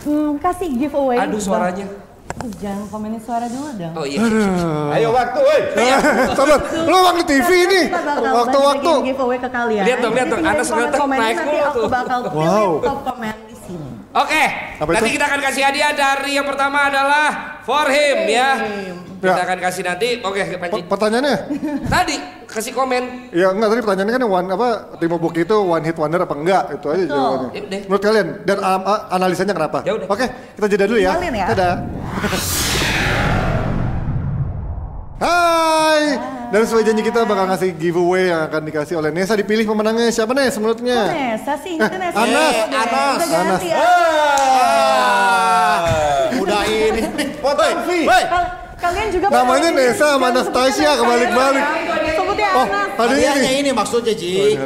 [0.02, 1.16] hmm, kasih giveaway.
[1.18, 1.86] Aduh suaranya.
[2.30, 3.94] Aduh, jangan komenin suara dulu dong.
[3.94, 4.20] Oh iya.
[4.92, 5.60] Ayo waktu, woi.
[6.32, 7.82] Sabar, lu waktu TV ini.
[8.28, 8.92] Waktu-waktu.
[9.06, 9.82] giveaway ke kalian.
[9.84, 10.42] Lihat dong, lihat dong.
[10.42, 11.86] Anas komen-komen, naik mulu aku tuh.
[11.88, 12.70] bakal pilih Wow.
[12.80, 13.90] top komen di sini.
[14.08, 14.42] Oke,
[14.80, 15.20] Apa nanti itu?
[15.20, 18.50] kita akan kasih hadiah dari yang pertama adalah for him ya.
[19.20, 19.44] Kita Ya.
[19.44, 20.08] akan kasih nanti.
[20.24, 20.80] Oke, Panji.
[20.80, 21.36] Per- Pertanyaannya?
[21.84, 22.16] Tadi
[22.48, 23.28] kasih komen.
[23.36, 26.72] Ya enggak tadi pertanyaannya kan one apa tim Buki itu one hit wonder apa enggak?
[26.72, 27.50] Itu aja jawabannya.
[27.52, 27.78] Ya.
[27.84, 29.84] Menurut kalian dan um, uh, analisanya kenapa?
[29.84, 30.06] Ya udah.
[30.08, 30.24] Oke,
[30.56, 31.12] kita jeda dulu ya.
[31.12, 31.46] Tinggalin ya.
[31.52, 31.74] Dadah.
[35.20, 36.37] Hai.
[36.48, 40.32] Dan sesuai janji kita bakal ngasih giveaway yang akan dikasih oleh Nesa dipilih pemenangnya siapa
[40.32, 41.00] Nes menurutnya?
[41.06, 42.16] Nesa sih, itu Nesa.
[42.16, 42.54] Anas.
[42.64, 43.60] Udah, Anas.
[43.60, 43.78] Udah.
[46.40, 47.00] Udah ini.
[47.38, 48.04] Potong fee.
[48.78, 51.64] Kalian juga Namanya Nesa sama Anastasia kebalik-balik.
[52.14, 52.88] Sebutnya Oh, Anas.
[52.96, 53.60] hadiahnya Hadiahnya ini.
[53.60, 54.56] ini maksudnya Ji.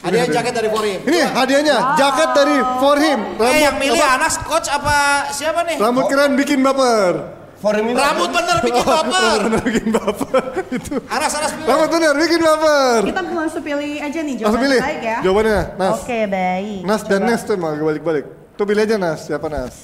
[0.00, 1.00] Hadiah jaket dari Forim.
[1.00, 3.20] Ini hadiahnya jaket dari For Him.
[3.40, 4.14] Eh yang milih apa?
[4.20, 4.96] Anas coach apa
[5.32, 5.76] siapa nih?
[5.80, 7.43] Rambut keren bikin baper.
[7.64, 7.96] Forum ini.
[7.96, 9.38] Rambut bener bikin baper.
[9.48, 10.42] Bener bikin baper.
[10.68, 10.94] Itu.
[11.08, 11.64] Anas pilih.
[11.64, 13.00] Rambut bener bikin baper.
[13.08, 14.80] Kita langsung pilih aja nih Langsung jawaban pilih.
[14.84, 15.18] baik ya.
[15.24, 15.92] Jawabannya Nas.
[15.96, 16.80] Oke, baik.
[16.84, 17.28] Nas dan Coba.
[17.32, 18.24] Nes tuh emang balik-balik.
[18.54, 19.74] Tuh pilih aja Nas, siapa Nas?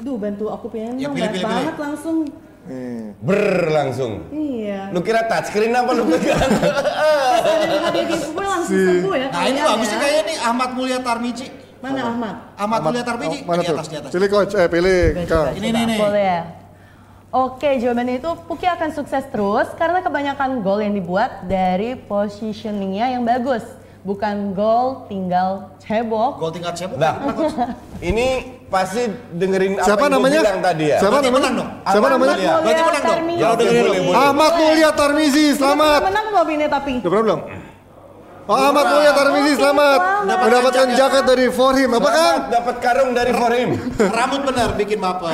[0.00, 2.16] Duh, bantu aku pilih Ya, pilih, pilih, banget langsung.
[2.64, 3.12] Nih.
[3.20, 4.12] Ber langsung.
[4.32, 4.80] Iya.
[4.96, 6.40] Lu kira touchscreen apa lu pegang?
[7.84, 8.00] Ada
[8.32, 9.26] langsung sembuh ya.
[9.28, 9.92] Nah ini bagus ya.
[9.92, 11.46] sih kayaknya nih Ahmad Mulya Tarmizi.
[11.80, 12.34] Mana Ahmad?
[12.56, 13.76] Ahmad Mulya Tarmizi Oh, mana di tuh?
[13.76, 14.10] atas di atas.
[14.12, 15.52] Pilih coach, eh pilih Kang.
[15.52, 15.98] Ini nih nih.
[16.00, 16.40] Boleh ya?
[17.30, 23.22] Oke, jawabannya itu Puki akan sukses terus karena kebanyakan gol yang dibuat dari positioningnya yang
[23.22, 23.62] bagus.
[24.02, 26.42] Bukan gol tinggal cebok.
[26.42, 26.98] Gol tingkat siapa?
[26.98, 27.14] Nah,
[28.02, 30.40] ini pasti dengerin apa Siapa yang namanya?
[30.42, 30.98] bilang tadi ya.
[30.98, 31.36] Siapa Berarti namanya?
[31.38, 31.70] menang dong.
[31.86, 32.34] Siapa namanya?
[32.34, 33.14] Berarti menang dong.
[33.14, 33.38] Tarmizi.
[33.38, 34.02] Ya udah dengerin.
[34.10, 36.00] Ahmad Mulia Tarmizi, Udah selamat.
[36.02, 36.92] menang belum ini tapi?
[36.98, 37.40] Udah pernah belum?
[38.50, 40.26] Oh, Ahmad Mulia Tarmizi, selamat.
[40.26, 40.38] selamat.
[40.42, 41.94] Mendapatkan jaket dari For Him.
[41.94, 42.18] Apa Kang?
[42.18, 43.68] Selamat dapat karung dari Forum.
[44.18, 45.30] Rambut bener bikin baper.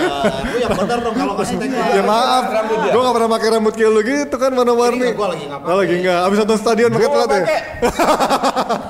[0.52, 3.72] Lu yang bener dong kalau kasih tag Ya maaf, Rambut gue gak pernah pakai rambut
[3.72, 5.16] kayak lu gitu kan warna-warni.
[5.16, 5.60] Ini gua lagi nggak.
[5.64, 6.20] Oh, lagi nggak.
[6.28, 7.44] Abis nonton stadion pakai telat ya.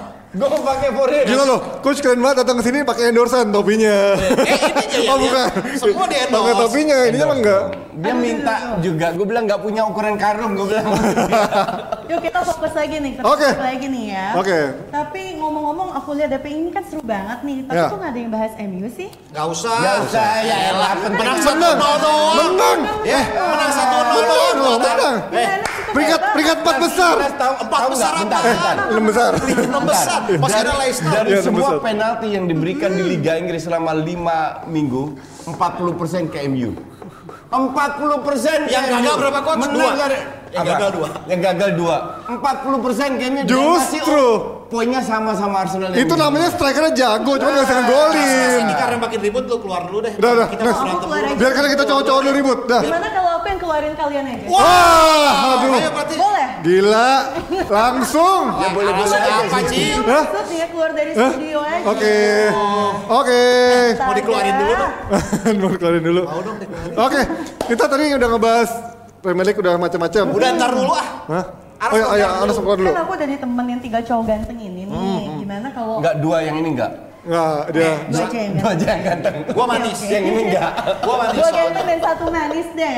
[0.37, 0.38] pakai.
[0.38, 1.25] Gue mau pakai Forum.
[1.25, 3.96] Gila loh, coach keren banget datang ke sini pakai endorsan topinya.
[4.42, 5.09] Eh ini aja ya.
[5.12, 5.46] Oh bukan.
[5.77, 6.61] Semua di Pakai endorse.
[6.62, 7.62] topinya, ini emang enggak.
[7.96, 9.07] Dia minta juga.
[9.12, 10.53] Gue bilang nggak punya ukuran karung.
[10.55, 10.87] Gue bilang.
[12.11, 14.27] Yuk kita fokus lagi nih, fokus lagi nih ya.
[14.37, 14.59] Oke.
[14.88, 17.88] Tapi ngomong-ngomong aku lihat DP ini kan seru banget nih, tapi Ya.
[17.88, 19.09] kok nggak ada yang bahas MU sih?
[19.33, 19.77] Gak usah.
[19.77, 21.18] Gak usah ya elah penting.
[21.18, 22.35] Menang satu nol doang.
[22.37, 22.79] menang.
[23.03, 24.57] Ya, menang satu nol doang.
[24.57, 25.16] loh, menang.
[25.33, 25.49] Eh,
[25.87, 27.14] Peringkat peringkat empat besar.
[27.16, 27.33] Empat
[27.72, 28.38] tahu besar apa?
[28.87, 29.31] Enam besar.
[29.40, 30.20] enam besar.
[30.37, 31.11] Masih ada Leicester.
[31.12, 31.83] Dari Iya, semua besar.
[31.83, 34.37] penalti yang diberikan di Liga Inggris selama 5
[34.67, 35.15] minggu,
[35.47, 36.75] 40% ke MU.
[37.47, 39.59] 40% Yang gagal berapa, Coach?
[39.61, 39.93] Menang Dua.
[39.95, 41.09] dari- Yang gagal dua.
[41.27, 41.97] Yang gagal dua.
[42.27, 43.43] 40% ke MU.
[43.45, 44.27] Dan masih- Justru.
[44.66, 45.94] Poinnya sama-sama Arsenal.
[45.94, 48.61] dan Itu namanya strikernya jago, cuma nggak bisa Nas, Nas, ngegolin.
[48.61, 50.12] ini karena makin ribut lu keluar dulu deh.
[50.18, 51.37] Udah, udah, Kita berantem Keluar aja.
[51.38, 52.59] Biarkan kita cowok-cowok dulu ribut.
[52.66, 52.83] Dah.
[52.83, 54.44] Gimana kalau aku yang keluarin kalian aja?
[54.50, 55.72] Wah, aduh.
[55.76, 56.14] Ayo berarti.
[56.18, 56.46] Boleh?
[56.66, 57.12] Gila,
[57.70, 58.42] langsung.
[58.59, 59.87] Ya boleh boleh apa, sih.
[60.02, 61.85] Maksudnya keluar dari studio aja.
[61.87, 62.16] Oke,
[63.07, 63.42] oke.
[64.02, 64.92] Mau dikeluarin dulu dong.
[65.62, 66.22] Mau keluarin dulu.
[66.26, 66.94] Mau dong dikeluarin.
[66.98, 67.20] Oke,
[67.70, 68.70] kita tadi udah ngebahas
[69.22, 70.24] Premier League udah macam-macam.
[70.35, 71.07] Udah ntar dulu ah.
[71.79, 72.43] Oh ya, keluar ayo, dulu.
[72.43, 72.89] Anas keluar dulu.
[72.89, 74.93] Kan aku dari temen yang tiga cowok ganteng ini nih.
[74.93, 76.93] Hmm, Gimana kalau Enggak dua yang ini enggak.
[77.23, 77.83] Nggak, dia.
[78.07, 78.71] dua aja yang Dua ganteng?
[78.73, 79.35] aja yang ganteng.
[79.51, 79.99] Gua manis.
[80.01, 80.71] Yang ini enggak.
[81.01, 81.61] Gua manis Dua soalnya.
[81.61, 82.97] ganteng dan satu manis deh.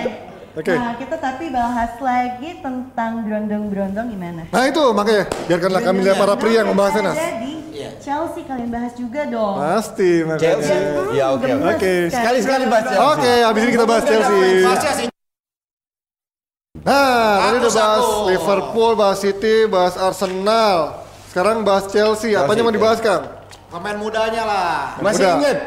[0.53, 0.75] Oke.
[0.75, 4.43] Nah, kita tapi bahas lagi tentang berondong-berondong gimana?
[4.49, 7.15] Nah itu makanya, biarkanlah kami lihat para pria yang membahasnya Nas.
[7.15, 7.91] Jadi, Iya.
[8.03, 9.55] Chelsea kalian bahas juga dong.
[9.55, 10.43] Pasti makanya.
[10.59, 10.77] Chelsea.
[11.15, 11.47] Ya oke.
[11.47, 11.93] oke.
[12.11, 13.07] Sekali-sekali bahas Chelsea.
[13.07, 15.09] Oke, abis ini kita bahas Chelsea.
[16.81, 21.03] Nah, tadi udah bahas Liverpool, bahas City, bahas Arsenal.
[21.29, 22.33] Sekarang bahas Chelsea.
[22.33, 23.25] Apanya mau dibahas, Kang?
[23.69, 24.73] Pemain mudanya lah.
[24.99, 25.37] Masih Udah.
[25.39, 25.59] inget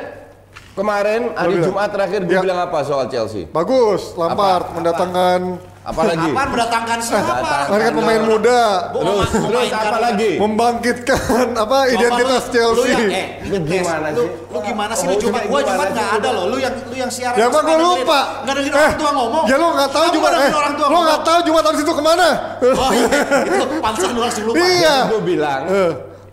[0.71, 1.62] kemarin hari.
[1.62, 2.41] Jumat terakhir gue Ya.
[2.41, 3.45] bilang apa soal Chelsea?
[3.45, 4.74] Bagus, Lampard Apa?
[4.74, 5.39] mendatangkan
[5.82, 6.30] Apalagi?
[6.30, 7.50] Apaan mendatangkan siapa?
[7.67, 8.62] Mereka pemain muda.
[8.94, 10.32] Terus, terus apa lagi?
[10.38, 11.20] Membangkitkan
[11.56, 12.78] apa identitas Lu- Chelsea.
[12.78, 14.30] Lu yang, eh, Lu gimana lu, sih?
[14.48, 15.06] lu gimana sih?
[15.06, 15.94] Oh, Lu cuma gua cuma sih?
[15.94, 16.46] nggak ada loh.
[16.48, 17.34] Lu yang lu yang siaran.
[17.34, 18.20] Ya emang dengerin- lupa.
[18.41, 19.44] Nggak dengerin orang tua ngomong.
[19.46, 21.04] Ya lo nggak tahu nggak Eh, dengerin orang tua lo ngomong.
[21.04, 22.28] nggak tahu Jumat habis itu ke mana?
[22.62, 23.08] Oh iya,
[23.41, 24.62] itu pantesan lu langsung lupa.
[24.62, 24.96] Iya.
[25.08, 25.91] gue bilang Eh.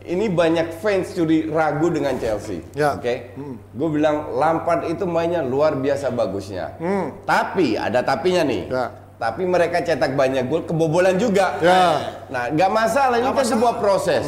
[0.08, 2.60] ini banyak fans curi ragu dengan Chelsea.
[2.72, 2.92] Ya.
[2.94, 3.32] Oke.
[3.72, 6.76] Gue bilang Lampard itu mainnya luar biasa bagusnya.
[7.24, 8.68] Tapi ada tapinya nih.
[8.68, 8.86] Ya.
[9.18, 11.58] Tapi mereka cetak banyak gol kebobolan juga.
[11.58, 12.14] Ya.
[12.30, 13.52] Nah, nggak masalah ini Nggak kan masalah.
[13.58, 14.24] sebuah proses.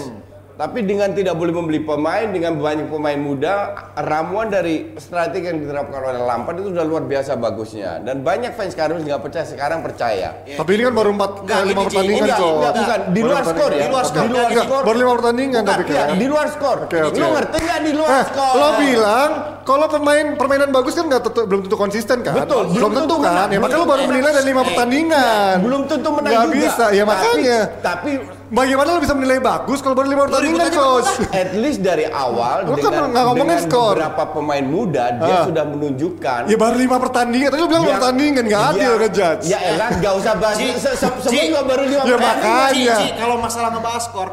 [0.60, 6.04] Tapi dengan tidak boleh membeli pemain dengan banyak pemain muda, ramuan dari strategi yang diterapkan
[6.04, 7.96] oleh Lampard itu sudah luar biasa bagusnya.
[7.98, 10.36] Dan banyak fans sekarang nggak percaya, sekarang percaya.
[10.44, 11.86] Tapi ini kan baru empat Nggak, lima ini, Ji.
[11.88, 12.52] pertandingan Enggak, kok.
[12.52, 13.00] enggak, bukan.
[13.08, 13.80] Di luar skor ya.
[13.80, 14.20] Di luar skor.
[14.20, 14.82] Di luar Enggak, skor.
[14.84, 16.06] Baru lima pertandingan tapi kan.
[16.12, 16.78] di luar skor.
[16.92, 18.52] Lu ngerti nggak di luar Eh, skor?
[18.52, 19.30] lo bilang
[19.64, 22.36] kalau pemain permainan bagus kan nggak tentu, belum tentu konsisten kan?
[22.36, 23.48] Betul, belum, belum tentu kan.
[23.48, 25.54] Ya makanya lo baru Eh, menilai dari lima eh, pertandingan.
[25.64, 26.52] belum tentu menang juga.
[26.52, 27.58] bisa, ya makanya.
[27.80, 28.10] Tapi
[28.50, 31.06] Bagaimana lo bisa menilai bagus kalau baru lima pertandingan, coach?
[31.30, 33.94] at least dari awal Lu kan dengan, nggak ngomongin dengan skor.
[33.94, 35.44] beberapa pemain muda dia Ah.
[35.46, 38.98] sudah menunjukkan Ya baru lima pertandingan, tadi lo bilang lima Yang- pertandingan, nggak adil Ya-
[38.98, 39.44] ngejudge.
[39.46, 40.56] Ya elah, nggak usah bahas.
[40.58, 42.18] Semua baru lima Ya, pertandingan.
[42.18, 42.94] makanya.
[42.96, 44.28] Ci, Ci, kalau masalah ngebahas skor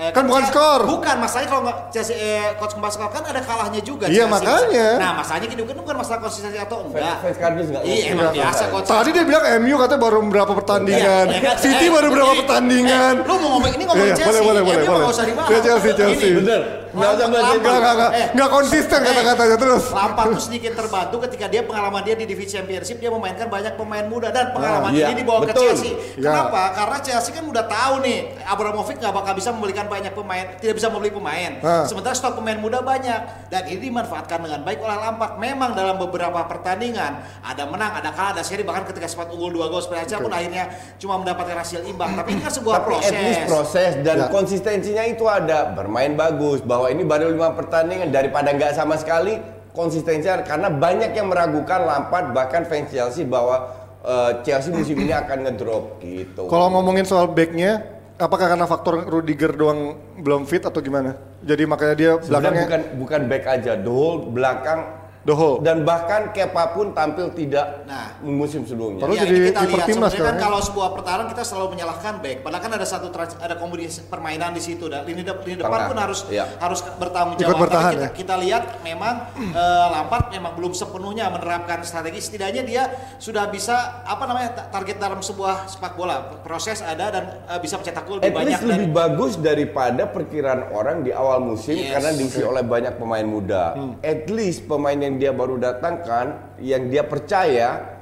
[0.00, 0.80] eh, Kan bukan skor.
[0.88, 4.04] Bukan, masalahnya kalau nggak Chelsea eh, coach ngebahas skor kan ada kalahnya juga.
[4.06, 4.32] Iya, Chelsea.
[4.32, 4.88] makanya.
[4.96, 7.16] Nah, masalahnya gini kan bukan masalah konsistensi atau enggak.
[7.20, 7.82] Fans kardus nggak?
[7.84, 8.88] Iya, emang biasa coach.
[8.88, 11.54] Tadi dia bilang MU katanya baru berapa pertandingan, Iya, iya kan?
[11.58, 13.14] City Eh, baru berapa ini- pertandingan.
[13.14, 14.28] eh, lu mau ngomong ini ngomong Iya, Chelsea.
[14.40, 15.00] boleh, boleh, MU boleh, boleh.
[15.04, 15.48] nggak usah dibahas.
[15.60, 16.26] Chelsea, Chelsea.
[16.26, 16.62] Ini, Bener.
[16.90, 17.62] Nggak usah bahas Lampard- itu.
[17.62, 19.84] Nggak, nggak, nggak, Eh, nggak konsisten eh, kata-katanya terus.
[19.90, 24.06] Lampard tuh sedikit terbantu ketika dia pengalaman dia di divisi championship dia memainkan banyak pemain
[24.06, 25.52] muda dan pengalaman iya, ini dibawa ke.
[25.52, 25.92] Chelsea.
[26.16, 26.30] Iya.
[26.30, 26.62] Kenapa?
[26.72, 30.88] Karena Chelsea kan udah tahu nih Abramovich nggak bakal bisa membelikan banyak pemain, tidak bisa
[30.88, 31.50] membeli pemain.
[31.60, 31.84] Ah.
[31.84, 35.36] Sementara stok pemain muda banyak dan ini dimanfaatkan dengan baik oleh Lampard.
[35.36, 39.68] Memang dalam beberapa pertandingan ada menang, ada kalah, ada seri bahkan ketika sempat unggul dua
[39.68, 42.14] gol Spezia pun akhirnya cuma mendapatkan hasil imbang.
[42.14, 43.10] Tapi ini kan sebuah Tapi proses.
[43.10, 44.26] at least proses dan Ya.
[44.28, 45.72] konsistensinya itu ada.
[45.72, 46.62] Bermain bagus.
[46.62, 49.36] Bahwa ini baru lima pertandingan daripada nggak sama sekali
[49.76, 53.70] konsistensinya karena banyak yang meragukan Lampard bahkan fans Chelsea bahwa
[54.02, 56.48] eh, Chelsea musim ini akan ngedrop gitu.
[56.48, 57.82] Kalau ngomongin soal backnya,
[58.18, 61.16] apakah karena faktor Rudiger doang belum fit atau gimana?
[61.40, 64.80] Jadi makanya dia Sebenarnya belakangnya bukan bukan back aja, the whole belakang
[65.22, 65.60] Doho.
[65.60, 68.16] dan bahkan Kepa pun tampil tidak Nah.
[68.20, 69.02] musim sebelumnya.
[69.02, 70.40] Terus Ya, jadi ini kita lihat sebenarnya kan ya.
[70.40, 72.36] kalau sebuah pertahanan kita selalu menyalahkan back.
[72.40, 75.76] Padahal kan ada satu trans- ada kombinasi permainan di situ dan lini, de- lini depan
[75.76, 75.88] Tengah.
[75.88, 76.44] pun harus Iya.
[76.56, 77.60] harus bertanggung Ikut jawab.
[77.60, 78.16] bertahan, Tapi kita, ya.
[78.16, 82.20] kita lihat memang eh, Lampard memang belum sepenuhnya menerapkan strategi.
[82.22, 82.82] Setidaknya dia
[83.16, 86.16] sudah bisa apa namanya ta- target dalam sebuah sepak bola.
[86.40, 90.02] Proses ada dan eh, bisa mencetak gol At lebih banyak least dari lebih bagus daripada
[90.06, 91.92] perkiraan orang di awal musim Yes.
[91.92, 93.76] karena diisi oleh banyak pemain muda.
[94.00, 96.26] At least pemain yang dia baru datangkan,
[96.58, 97.96] yang dia percaya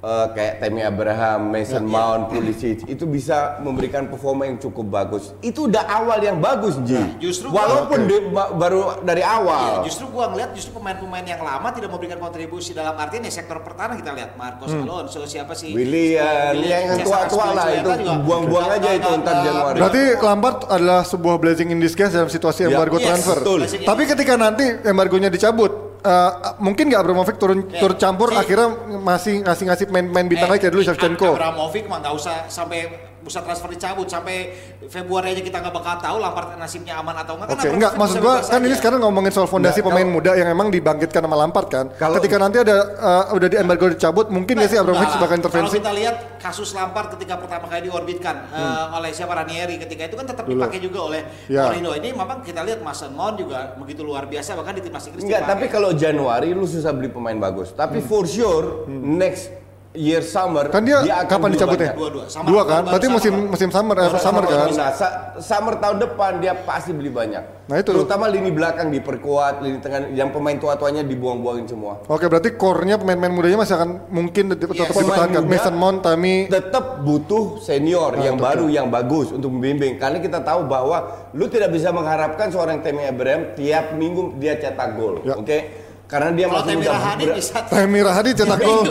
[0.00, 5.32] eh, kayak Tammy Abraham, Mason Mount, Pulisic itu bisa memberikan performa yang cukup bagus.
[5.40, 7.00] Itu udah awal yang bagus, Ji.
[7.18, 9.80] justru Walaupun dia ba- baru dari Iya, awal.
[9.82, 13.96] justru gua ngeliat justru pemain-pemain yang lama tidak memberikan kontribusi dalam artian ya sektor pertahanan
[13.96, 14.36] kita lihat.
[14.36, 15.72] Marcos Alonso siapa sih?
[15.72, 17.88] Willian, yang tua-tua lah, itu.
[18.22, 19.78] buang-buang aja itu ntar Januari.
[19.80, 23.40] Berarti Lampard adalah sebuah blessing in disguise dalam situasi Ya, embargo transfer.
[23.64, 28.68] Tapi ketika nanti embargonya dicabut, eh, mungkin nggak Abramovich turun Ya, turut campur si- akhirnya
[29.00, 31.28] masih ngasih ngasih main-main bintang Eh, aja dulu Ab- Shevchenko.
[31.30, 34.52] Abramovich mah nggak usah sampai bisa transfer dicabut sampai
[34.84, 37.48] Februari aja kita nggak bakal tahu Lampard nasibnya aman atau enggak.
[37.50, 40.48] Oke, enggak maksud gua kan ini sekarang ngomongin soal fondasi Nggak, pemain kalau- muda yang
[40.48, 41.86] emang dibangkitkan sama Lampard kan.
[41.90, 45.64] Kalau- Ketika nanti ada eh, udah di embargo dicabut, mungkin nggak sih Abramovich bakal intervensi?
[45.64, 50.14] Kalau kita lihat kasus Lampard ketika pertama kali diorbitkan eh, oleh siapa Ranieri ketika itu
[50.14, 50.52] kan tetap Hmm.
[50.52, 50.60] Dulu.
[50.60, 51.64] dipakai juga oleh Ya.
[51.64, 51.92] Mourinho.
[51.94, 55.40] Ini memang kita lihat Mason Mount juga begitu luar biasa bahkan di timnas Inggris Enggak,
[55.40, 55.54] dipakai.
[55.56, 57.72] tapi kalau Januari lu susah beli pemain bagus.
[57.72, 59.63] Tapi for sure next
[59.94, 60.66] year summer.
[60.68, 61.90] Kan dia, akan kapan dicabutnya?
[61.94, 62.24] Dua-dua.
[62.26, 62.82] Summer, Dua kan?
[62.84, 63.16] Berarti summer.
[63.16, 64.68] musim musim summer, eh, summer summer, kan?
[64.74, 67.42] Nah, sa- summer tahun depan dia pasti beli banyak.
[67.64, 67.94] Nah, itu.
[67.94, 72.02] Terutama lini belakang diperkuat, lini tengah yang pemain tua-tuanya dibuang-buangin semua.
[72.04, 74.90] Oke, berarti core-nya pemain-pemain mudanya masih akan mungkin tetap Yes.
[74.92, 75.42] dipertahankan.
[75.46, 78.44] Mason Mount, Tami, Tetap butuh senior yang betul.
[78.44, 79.96] baru, yang bagus untuk membimbing.
[79.96, 84.98] Karena kita tahu bahwa lu tidak bisa mengharapkan seorang Tammy Abraham tiap minggu dia cetak
[84.98, 85.38] gol, Ya.
[85.38, 85.83] oke?
[86.04, 86.86] Karena dia Kalau masih Temi.
[86.86, 88.84] Rahadi bisa Tami Rahadi cetak gol.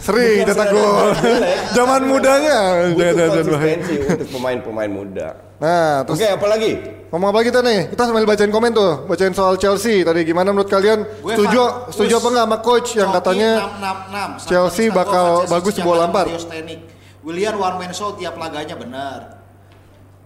[0.00, 1.06] Sering Bukan cetak gol.
[1.14, 2.58] jelek, Zaman mudanya.
[2.88, 3.44] butuh jangan- jangan.
[3.44, 5.28] konsistensi untuk pemain-pemain muda.
[5.60, 6.72] Nah, terus Oke, apa lagi?
[7.06, 7.80] ngomong apa kita nih?
[7.88, 10.24] Kita sambil bacain komen tuh, bacain soal Chelsea tadi.
[10.24, 11.04] Gimana menurut kalian?
[11.20, 15.26] Gue Setuju setuju apa Gus, nggak sama coach yang Coki katanya 666, sama Chelsea bakal
[15.46, 15.74] bagus?
[15.78, 16.80] Mario Stenick.
[17.22, 19.18] William one man show tiap laganya benar.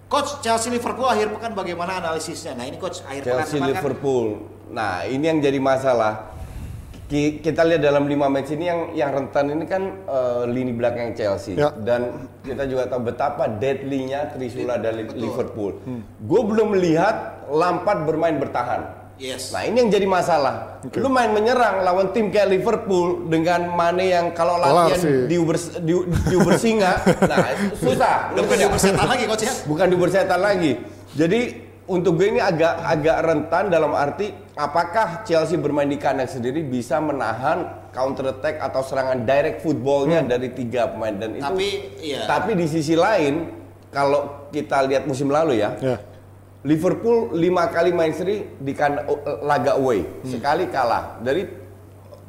[0.07, 2.55] Coach Chelsea Liverpool akhir pekan bagaimana analisisnya?
[2.55, 4.27] Nah ini coach akhir pekan Chelsea kemarin kan Liverpool.
[4.69, 6.35] Nah, ini yang jadi masalah.
[7.07, 11.14] ki- kita lihat dalam lima match ini yang yang rentan ini kan eh, lini belakang
[11.14, 11.71] Chelsea Ya.
[11.71, 12.03] dan
[12.40, 15.79] kita juga tahu betapa deadly-nya Trisula dari Liverpool.
[16.21, 19.06] Gue belum melihat Lampard bermain bertahan.
[19.16, 19.48] Yes.
[19.48, 20.85] Nah ini yang jadi masalah.
[20.92, 25.24] Lu main menyerang lawan tim kayak Liverpool dengan Mane yang kalau latihan sih.
[25.24, 25.92] diuber di,
[26.29, 27.00] diuber singa,
[27.31, 27.48] nah
[27.81, 28.37] susah.
[28.37, 29.52] Udah bukan di persetan lagi coach ya.
[29.64, 30.72] Bukan diuber setan lagi.
[31.16, 31.40] Jadi
[31.88, 37.00] untuk gue ini agak agak rentan dalam arti apakah Chelsea bermain di kandang sendiri bisa
[37.00, 41.46] menahan counter attack atau serangan direct footballnya dari tiga pemain dan itu.
[41.46, 41.68] Tapi,
[42.05, 42.29] iya.
[42.29, 43.48] Tapi di sisi lain
[43.88, 45.96] kalau kita lihat musim lalu ya, Ya.
[46.66, 49.07] Liverpool lima kali main seri di kan
[49.46, 51.22] laga away, sekali kalah.
[51.22, 51.46] Dari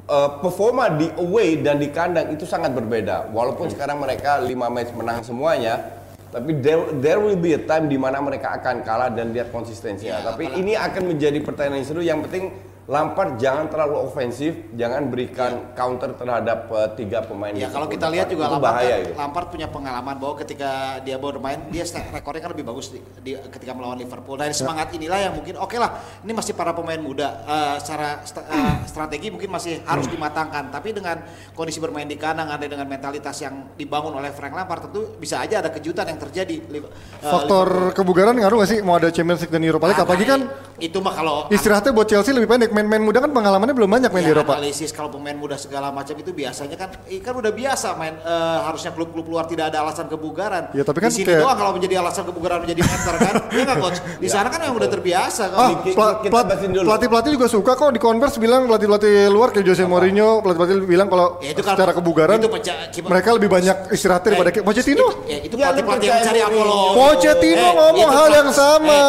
[0.05, 3.33] uh, performa di away dan di kandang itu sangat berbeda.
[3.33, 5.81] Walaupun sekarang mereka lima match menang semuanya,
[6.29, 10.21] tapi there, there will be a time di mana mereka akan kalah dan lihat konsistensinya.
[10.21, 12.01] Ya, tapi ini akan menjadi pertandingan yang seru.
[12.05, 12.45] Yang penting
[12.87, 17.51] Lampard jangan terlalu ofensif, jangan berikan counter terhadap uh, tiga pemain.
[17.51, 18.15] Ya Liverpool kalau kita depan.
[18.15, 19.17] lihat juga Lampard, bahaya kan-.
[19.19, 20.71] Lampard punya pengalaman bahwa ketika
[21.03, 21.83] dia bermain dia
[22.15, 24.39] rekornya kan lebih bagus di, di- ketika melawan Liverpool.
[24.39, 28.47] Dari semangat inilah yang mungkin oke lah ini masih para pemain muda eh, secara sta-
[28.47, 30.71] eh, strategi mungkin masih harus dimatangkan.
[30.71, 31.27] Tapi dengan
[31.59, 35.59] kondisi bermain di kandang ada dengan mentalitas yang dibangun oleh Frank Lampard tentu bisa aja
[35.59, 36.55] ada kejutan yang terjadi.
[36.63, 36.87] Eh,
[37.19, 39.99] Faktor kebugaran ngaruh gak sih mau ada Champions League dan Europa League?
[39.99, 40.15] Liverpool.
[40.15, 40.41] Apalagi kan
[40.79, 42.76] itu mah kalau istirahatnya buat Chelsea lebih pendek.
[42.77, 44.53] Main-main muda kan pengalamannya belum banyak main di Ya, Eropa.
[44.53, 48.29] analisis kalau pemain muda segala macam itu biasanya kan eh, kan udah biasa main eh,
[48.61, 50.69] harusnya klub-klub luar tidak ada alasan kebugaran.
[50.71, 53.33] Ya, tapi kan di sini kayak- doang kalau menjadi alasan kebugaran menjadi mentor kan.
[53.49, 53.99] Iya nggak coach?
[54.21, 55.57] Di sana kan yang udah terbiasa kan.
[55.57, 55.69] Ah,
[56.45, 56.85] bahasin dulu.
[56.85, 61.41] pelatih-pelatih juga suka kok di Converse bilang pelatih-pelatih luar kayak Jose Mourinho, pelatih-pelatih bilang kalau
[61.41, 63.77] Ya, itu kan- secara kebugaran itu pecah- mereka lebih banyak
[64.23, 65.01] daripada Eh, Pochettino.
[65.01, 66.45] Itu, ya, itu Ya, pelatih-pelatih yang Mourinho.
[66.45, 66.77] Apollo.
[66.93, 68.99] Pochettino Eh, ngomong hal yang sama.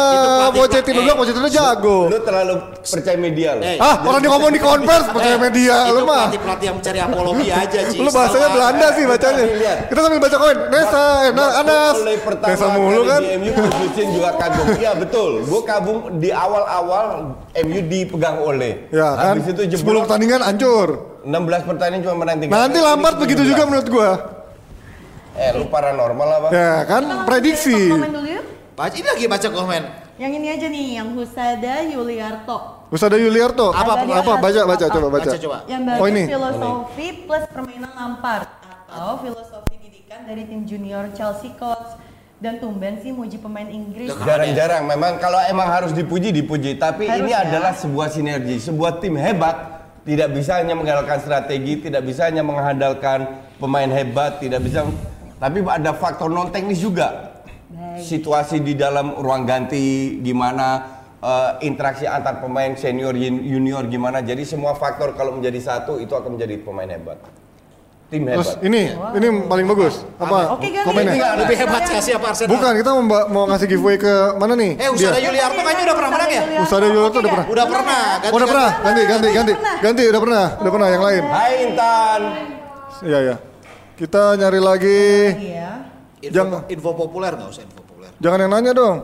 [0.41, 1.97] eh, Pochettino eh, bilang Pochettino jago.
[2.07, 3.63] Lu terlalu percaya media lo.
[3.63, 6.15] Eh, Ah, orang dia ngomong di Converse percaya media itu lu mah.
[6.25, 7.97] pelatih-pelatih yang mencari apologi aja Ci.
[7.97, 8.95] Lu bahasanya Belanda Anda.
[8.95, 9.43] sih bacanya.
[9.85, 10.57] Kita sambil baca koin.
[10.69, 11.95] Nesa, eh, nah, Anas.
[12.41, 13.21] Nesa mulu kan.
[13.21, 14.67] Di MU Justin juga kagum.
[14.73, 15.31] Iya betul.
[15.43, 17.05] Gue kagum di awal-awal
[17.59, 18.87] MU dipegang oleh.
[18.89, 19.35] Ya kan.
[19.35, 20.87] Habis itu 10 jeblok pertandingan hancur.
[21.19, 22.47] 16 pertandingan cuma menang 3.
[22.47, 24.11] Nanti Lampard begitu juga menurut gua.
[25.35, 26.47] Eh lu paranormal apa?
[26.49, 27.91] Ya kan prediksi.
[28.73, 29.81] Baca ini lagi baca komen.
[30.19, 32.57] Yang ini aja nih, yang Husada Yuliarto.
[32.91, 33.71] Terus ada Yuliarto.
[33.71, 34.03] Apa, Ada Apa?
[34.03, 34.67] dia Baca, apa?
[34.67, 35.29] baca, coba baca.
[35.31, 35.57] Baca coba.
[35.63, 36.23] Yang Oh, bagus ini.
[36.27, 38.49] filosofi plus permainan Lampard
[38.89, 41.95] atau filosofi didikan dari tim junior Chelsea Coach
[42.37, 44.11] dan tumben sih muji pemain Inggris.
[44.11, 47.39] Jarang-jarang memang kalau emang harus dipuji dipuji tapi ini Harusnya.
[47.45, 49.55] adalah sebuah sinergi sebuah tim hebat
[50.03, 54.83] tidak bisa hanya mengandalkan strategi tidak bisa hanya mengandalkan pemain hebat tidak bisa
[55.35, 57.38] tapi ada faktor non teknis juga.
[57.97, 60.67] Situasi di dalam ruang ganti gimana
[61.17, 66.37] eh, interaksi antar pemain senior junior gimana jadi semua faktor kalau menjadi satu itu akan
[66.37, 67.17] menjadi pemain hebat
[68.09, 68.81] tim Terus hebat ini,
[69.21, 70.01] ini paling bagus.
[70.17, 70.81] Apa Oke, ganti.
[70.81, 71.13] komennya?
[71.13, 72.49] Ini nggak lebih hebat Chelsea apa Arsenal?
[72.57, 74.81] Bukan, kita mau, mau ngasih giveaway ke mana nih?
[74.81, 76.41] Eh, Usada Yuliarto kayaknya udah pernah menang ya?
[76.57, 77.45] Usada Yuliarto udah pernah.
[77.45, 78.01] Udah pernah.
[78.17, 81.23] Oh, udah pernah, ganti, ganti, ganti, ganti, udah pernah, udah pernah yang lain.
[81.29, 82.21] Hai Intan
[82.99, 83.35] Iya ya.
[83.95, 85.03] Kita nyari lagi.
[85.37, 85.88] Iya.
[86.19, 86.61] Info, Jangan.
[86.67, 88.11] info populer nggak usah info populer.
[88.19, 88.97] Jangan yang nanya dong.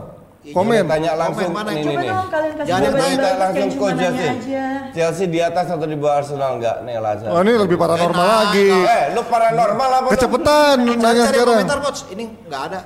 [0.46, 0.86] Komen.
[0.86, 1.70] tanya langsung Komen mana?
[1.72, 2.06] nih, Coba nih, nih.
[2.06, 4.66] dong kalian kasih Jangan tanya, langsung cuma Coach nanya aja.
[4.94, 7.28] Chelsea di atas atau di bawah Arsenal enggak nih Lazar?
[7.28, 8.38] Oh, ini lebih paranormal Enak.
[8.38, 8.68] lagi.
[8.70, 10.06] Eh, lu paranormal apa?
[10.06, 10.10] lu?
[10.14, 11.56] Kecepetan Cari nanya cari sekarang.
[11.58, 12.80] komentar coach, ini nggak ada.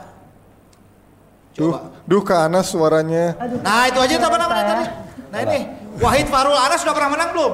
[1.53, 1.79] Duh, Coba.
[2.07, 3.25] duh ke Anas suaranya.
[3.37, 3.59] Aduh.
[3.61, 4.65] Nah itu aja menang Saya.
[4.65, 4.85] tadi.
[5.29, 5.59] Nah ini
[6.01, 7.53] Wahid Farul Anas sudah pernah menang belum?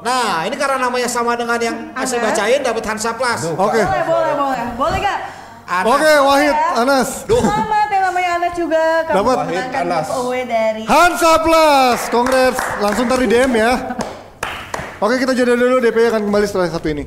[0.00, 3.44] Nah ini karena namanya sama dengan yang masih bacain David Hansa Plus.
[3.44, 3.76] Oke.
[3.76, 4.64] Boleh, boleh, boleh.
[4.72, 5.18] Boleh gak?
[5.70, 5.86] Anas.
[5.86, 7.08] Oke, Wahid, Anas.
[7.24, 8.82] Selamat yang namanya Anas juga.
[9.06, 9.36] Kamu Dapat.
[9.46, 10.06] memenangkan Anas.
[10.08, 12.58] giveaway dari Hansa Plus, congrats.
[12.78, 13.72] Langsung ntar di DM ya.
[14.98, 15.78] Oke, kita jeda dulu.
[15.78, 17.06] DP akan kembali setelah satu ini.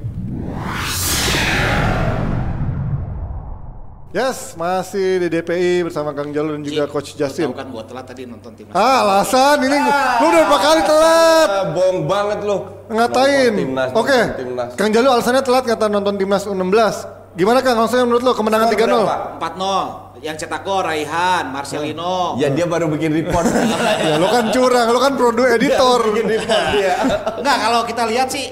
[4.13, 7.49] Yes, masih di DPI bersama Kang Jalur dan juga Coach Justin.
[7.49, 8.71] Tahu kan gua telat tadi nonton timnas.
[8.71, 9.89] Ah, alasan ini lu
[10.23, 12.57] udah berapa kali telat Ah, bohong banget lu.
[12.87, 13.51] ngatain.
[13.57, 14.69] Timnas, Oke, timnas.
[14.77, 17.22] Kang Jalur alasannya telat kata nonton timnas U16.
[17.33, 17.81] Gimana Kang?
[17.81, 18.93] Maksudnya menurut lo kemenangan Skor 3-0?
[18.93, 19.15] berapa?
[19.41, 20.23] 4-0.
[20.23, 22.39] Yang cetak gol Raihan, Marcelino.
[22.39, 23.43] Ya dia baru bikin report.
[24.07, 25.99] Ya lo kan curang, lo kan produk editor.
[26.13, 26.95] bikin report dia.
[27.41, 28.45] Enggak, kalau kita lihat sih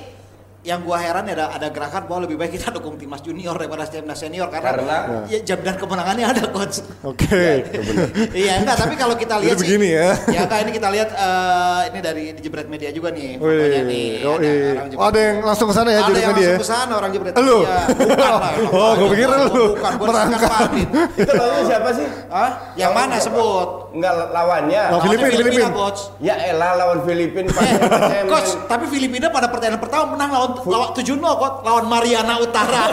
[0.62, 3.90] yang gua heran ya ada ada gerakan bahwa lebih baik kita dukung timnas junior daripada
[3.90, 4.98] timnas senior karena, Karena?
[5.26, 6.86] ya, jaminan kemenangannya ada coach.
[7.02, 7.66] Oke.
[8.46, 10.10] iya enggak tapi kalau kita lihat Jadi sih begini ya.
[10.30, 13.82] ya enggak ini kita lihat eh, ini dari di jebret media juga nih Wih, fotonya
[13.90, 14.54] nih yoi.
[14.78, 16.58] orang Oh, ada yang langsung ke sana ya, ada jebret yang media langsung ya?
[16.62, 17.58] ke sana orang jebret Lu?
[17.58, 20.70] media bukan lah Oh, gua pikir lu bukan gua merangkap.
[21.18, 22.08] Itu lawannya siapa sih?
[22.30, 22.50] Hah?
[22.78, 24.82] yang mana sebut enggak lawannya.
[24.90, 25.72] Lawan Filipin, Filipin.
[25.72, 26.02] coach.
[26.18, 31.04] Ya elah lawan Filipin Eh, coach, tapi Filipina pada pertandingan pertama menang lawan lawan 7-0
[31.36, 32.84] coach, lawan Mariana Utara.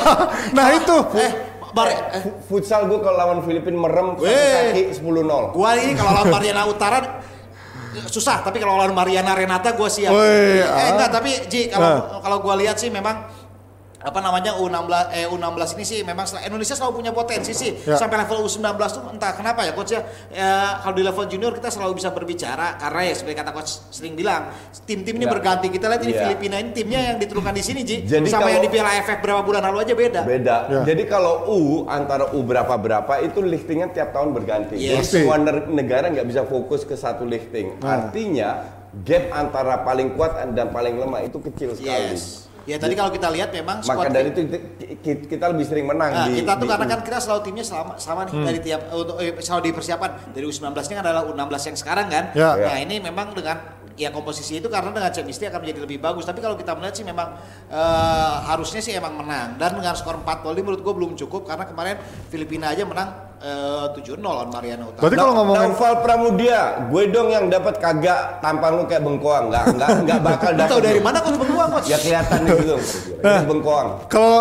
[0.56, 0.96] Nah itu.
[1.16, 1.32] eh,
[1.70, 5.50] Bar, eh, Futsal gue kalau lawan Filipin merem kaki 10-0.
[5.50, 6.98] gua ini kalau lawan Mariana Utara
[8.04, 10.10] susah, tapi kalau lawan Mariana Renata gua siap.
[10.10, 10.90] Woi, eh, ah.
[10.90, 12.18] enggak, tapi Ji kalau Nah.
[12.20, 13.26] kalau gua lihat sih memang
[14.04, 17.96] apa namanya U16 eh U16 ini sih memang sel- Indonesia selalu punya potensi sih Ya.
[17.96, 21.68] sampai level U19 tuh entah kenapa ya coach ya Ya, kalau di level junior kita
[21.68, 24.52] selalu bisa berbicara karena ya seperti kata coach sering bilang
[24.84, 25.32] tim-tim ini Ya.
[25.32, 26.20] berganti kita lihat ini Ya.
[26.22, 29.18] Filipina ini timnya yang diturunkan di sini Ji Jadi sama kalau- yang di Piala AFF
[29.18, 30.56] berapa bulan lalu aja beda Beda.
[30.66, 30.80] Ya.
[30.84, 34.76] Jadi kalau U antara U berapa berapa itu liftingnya tiap tahun berganti.
[34.76, 35.08] Jadi Yes.
[35.08, 37.80] semua ner- negara nggak bisa fokus ke satu lifting.
[37.80, 38.04] Nah.
[38.04, 38.68] Artinya
[39.00, 42.12] gap antara paling kuat dan paling lemah itu kecil sekali.
[42.12, 44.58] yes ya tadi kalau kita lihat memang Maka squad dari itu kita,
[44.98, 47.62] ki- kita lebih sering menang Nah, di kita tuh di karena kan kita selalu timnya
[47.62, 48.44] selama sama nih Hmm.
[48.44, 52.06] dari tiap untuk eh, selalu di persiapan dari U19 nya kan adalah U16 yang sekarang
[52.08, 52.24] kan.
[52.32, 52.50] Ya.
[52.56, 53.56] Nah, ini memang dengan
[53.94, 56.26] ya komposisi itu karena dengan chemistry akan menjadi lebih bagus.
[56.26, 57.38] Tapi kalau kita melihat sih memang
[57.70, 61.46] eh, harusnya sih emang menang dan dengan skor 4 gol ini menurut gua belum cukup
[61.46, 61.96] karena kemarin
[62.30, 65.02] Filipina aja menang eh, 7-0 lawan Mariana Utara.
[65.02, 69.64] Berarti kalau ngomongin Naufal Pramudia, gue dong yang dapat kagak tampang lu kayak bengkoang, nggak
[69.78, 70.70] nggak nggak bakal dapat.
[70.70, 71.88] tahu dari mana coach bengkuang coach?
[71.88, 72.76] Ya kelihatan nih gitu.
[73.24, 73.88] Ini bengkoang.
[74.10, 74.40] Kalau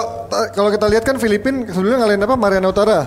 [0.50, 3.00] kalau kita lihat kan Filipin sebelumnya ngalahin apa Mariana Utara.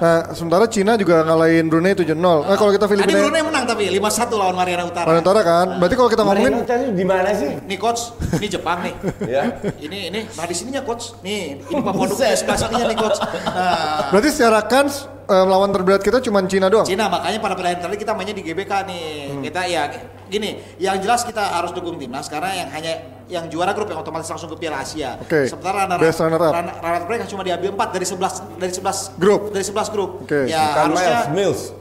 [0.00, 2.16] Nah, sementara Cina juga ngalahin Brunei 7-0.
[2.16, 5.04] Nah, kalau kita Tadi Filipina Brunei menang tapi 5-1 lawan Mariana Utara.
[5.04, 5.66] Mariana Utara kan.
[5.76, 7.50] Berarti kalau kita Mariana ngomongin Utara di mana sih?
[7.68, 8.94] Nih coach, ini Jepang nih.
[9.30, 9.60] Ya.
[9.78, 11.12] Ini ini nah di sininya coach.
[11.20, 12.40] Nih, ini Papua Nugini Buset.
[12.40, 13.18] sebelah sininya nih coach.
[13.20, 16.88] Nah, berarti secara kans eh, lawan terberat kita cuma Cina doang.
[16.88, 19.06] Cina makanya pada pertandingan tadi kita mainnya di GBK nih.
[19.36, 19.42] Hmm.
[19.44, 19.82] Kita ya
[20.30, 22.92] gini, yang jelas kita harus dukung timnas karena yang hanya
[23.30, 25.14] yang juara grup yang otomatis langsung ke Piala Asia.
[25.22, 25.46] Oke.
[25.46, 26.52] Sementara runner, Best runner up.
[26.54, 29.40] runner, runner up mereka cuma diambil 4 dari 11 dari 11 Grup.
[29.54, 30.10] Dari 11 grup.
[30.26, 30.40] Oke.
[30.50, 31.79] Ya Kan harusnya Miles?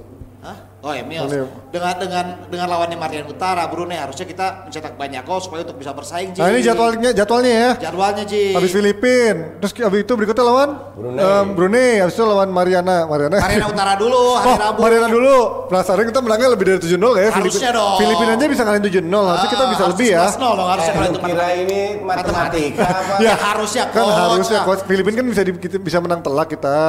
[0.80, 1.28] Oh ya Mills.
[1.70, 5.92] Dengan dengan dengan lawannya Marian Utara, Brunei harusnya kita mencetak banyak gol supaya untuk bisa
[5.92, 6.32] bersaing.
[6.32, 6.40] Ji.
[6.40, 7.72] Nah, ini jadwalnya jadwalnya ya.
[7.84, 8.56] Jadwalnya Ji.
[8.56, 11.20] Habis Filipin, terus habis itu berikutnya lawan Brunei.
[11.20, 13.38] em, Brunei, habis itu lawan Mariana, Mariana.
[13.38, 14.80] Mariana Utara dulu hari Oh, Rabu.
[14.80, 15.36] Mariana dulu.
[15.68, 17.32] Penasaran kita menangnya lebih dari 7-0 gak ya?
[17.34, 17.98] Harusnya dong.
[18.00, 20.22] Filipina aja bisa ngalahin 7-0, harusnya kita Ah, bisa lebih ya.
[20.26, 23.14] 11-0 dong, harusnya Eh, kalau lu itu kira ini matematika apa?
[23.20, 24.16] Ya, harusnya Kan coach.
[24.32, 26.80] harusnya coach Filipina kan bisa di- kita bisa menang telak kita.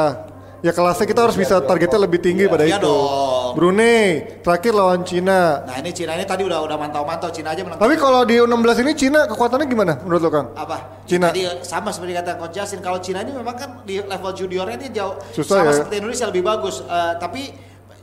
[0.60, 2.84] Ya kelasnya kita harus bisa targetnya lebih tinggi pada Iya itu.
[2.84, 3.56] dong.
[3.56, 5.64] Brunei, terakhir lawan Cina.
[5.64, 7.80] Nah ini Cina ini tadi udah udah mantau-mantau Cina aja menang.
[7.80, 10.46] Tapi kalau di U16 ini Cina kekuatannya gimana menurut lo Kang?
[10.52, 11.00] apa?
[11.08, 11.32] Cina.
[11.32, 14.90] Tadi sama seperti kata Coach Justin, kalau Cina ini memang kan di level juniornya dia
[14.94, 15.76] jauh Susah sama ya.
[15.80, 16.76] seperti Indonesia lebih bagus.
[16.82, 17.42] Eh, tapi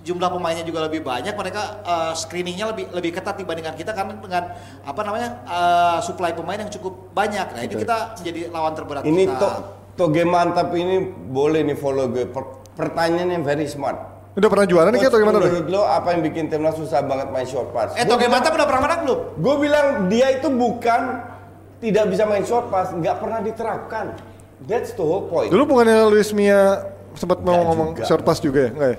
[0.01, 1.31] jumlah pemainnya juga lebih banyak.
[1.31, 4.43] Mereka eh, screeningnya lebih lebih ketat dibandingkan kita karena dengan
[4.81, 7.47] apa namanya eh, supply pemain yang cukup banyak.
[7.47, 9.37] Nah ini kita menjadi lawan terberat Ini kita.
[9.37, 9.51] to
[9.97, 12.23] toge mantap ini boleh nih follow gue.
[12.23, 13.97] Per- pertanyaannya very smart.
[14.37, 15.41] Udah pernah juara nih atau gimana?
[15.41, 17.97] Menurut lo apa yang bikin timnas susah banget main short pass?
[17.97, 19.19] eh Toge Mantap udah pernah menang belum?
[19.41, 21.25] Gue bilang dia itu bukan
[21.81, 24.13] tidak bisa main short pass, nggak pernah diterapkan.
[24.69, 25.49] That's the whole point.
[25.49, 26.85] Dulu bukannya Luis Mia
[27.17, 28.05] sempat mau ngomong juga.
[28.05, 28.71] short pass juga ya?
[28.73, 28.97] Enggak ya?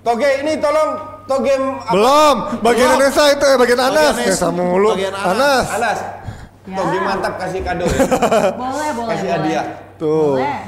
[0.00, 0.90] Toge ini tolong
[1.26, 1.90] Toge apa?
[1.90, 3.02] Belum, bagian Belum.
[3.02, 4.14] Anessa itu ya, bagian Anas.
[4.14, 5.22] Bagian Ya.
[5.26, 5.66] Anas.
[5.70, 5.98] Anas.
[6.60, 6.76] Ya.
[6.76, 8.00] Toge mantap kasih kado ya.
[8.60, 9.32] Boleh, boleh, Kasih boleh.
[9.32, 9.64] hadiah.
[9.96, 10.36] Tuh.
[10.36, 10.60] Boleh.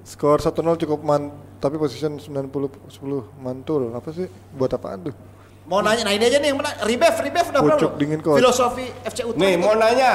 [0.00, 2.90] Skor 1-0 cukup man, tapi position 90 10
[3.36, 3.92] mantul.
[3.92, 4.26] Apa sih?
[4.50, 5.14] Buat apaan tuh?
[5.64, 6.74] Mau nanya, nah ini aja nih yang menang.
[6.82, 8.42] Rebef, Rebef udah pernah Pucuk dingin, Coach.
[8.42, 9.38] Filosofi FC Utrecht.
[9.38, 10.10] Nih itu- mau nanya,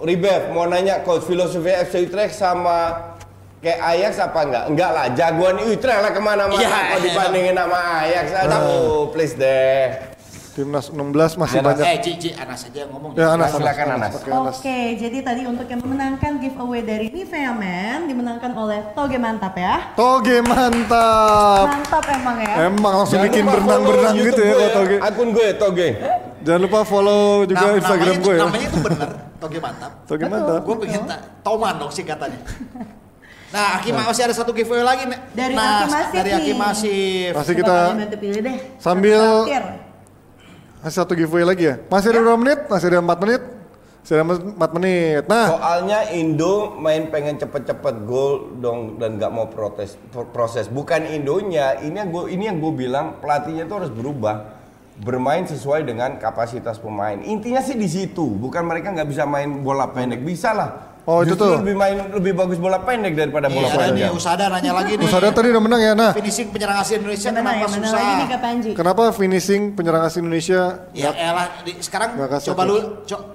[0.00, 3.12] Ribef mau nanya coach filosofi FC Utrecht sama
[3.60, 4.64] kayak Ajax apa enggak?
[4.72, 7.04] Enggak lah, jagoan Utrecht lah ke mana-mana Iya, kalau iya.
[7.04, 8.26] dibandingin sama Ajax.
[8.42, 10.09] Aduh, please deh.
[10.50, 11.68] Timnas 16 masih Anas.
[11.78, 11.84] banyak.
[11.86, 13.14] Eh, Ji, Ji, Anas aja yang ngomong.
[13.14, 14.12] Ya Anas, Silakan, Anas.
[14.18, 14.56] Oke, Anas.
[14.58, 19.94] Oke, jadi tadi untuk yang memenangkan giveaway dari Nivea Men dimenangkan oleh Toge Mantap ya.
[19.94, 21.66] Toge mantap.
[21.70, 22.54] Mantap emang ya.
[22.66, 24.96] Emang langsung Jangan bikin berenang-berenang gitu ya kalau Toge.
[24.98, 25.88] Akun gue Toge.
[26.40, 28.40] Jangan lupa follow juga Nam- Instagram namanya, gue ya.
[28.42, 29.92] Namanya itu bener, Toge Mantap.
[30.10, 30.34] Toge Betul.
[30.34, 30.60] mantap.
[30.66, 32.40] Gue pengen tak, Toman dong singkatannya.
[33.50, 35.18] Nah, Aki masih ada satu giveaway lagi nih.
[35.34, 36.52] Dari nah, Aki Masif Dari Aki.
[36.54, 37.30] Masif.
[37.34, 37.76] Masih kita
[38.78, 39.89] sambil-.
[40.80, 41.74] Masih satu giveaway lagi ya?
[41.92, 42.60] Masih ada berapa menit?
[42.72, 43.42] Masih ada 4 menit?
[44.00, 45.22] Masih ada 4 menit.
[45.28, 50.72] Nah, Soalnya Indo main pengen cepet-cepet gol dong dan nggak mau protes pro- proses.
[50.72, 54.56] Bukan Indonya, ini yang gue ini yang gue bilang pelatihnya itu harus berubah
[55.04, 57.20] bermain sesuai dengan kapasitas pemain.
[57.20, 60.89] Intinya sih di situ, bukan mereka nggak bisa main bola pendek, bisa lah.
[61.02, 61.52] Oh, itu Justru tuh.
[61.58, 64.12] lebih main lebih bagus bola pendek daripada bola Iya, nih panjang.
[64.12, 65.04] Usada nanya lagi nih.
[65.04, 65.92] Usada tadi udah menang ya.
[65.92, 67.96] Nah, Finishing penyerang asli Indonesia mana, kenapa mana susah?
[67.96, 68.70] lagi nih Kak Panji?
[68.76, 70.60] kenapa finishing penyerang asing Indonesia
[70.92, 73.26] Ya elah, di, sekarang coba lu co-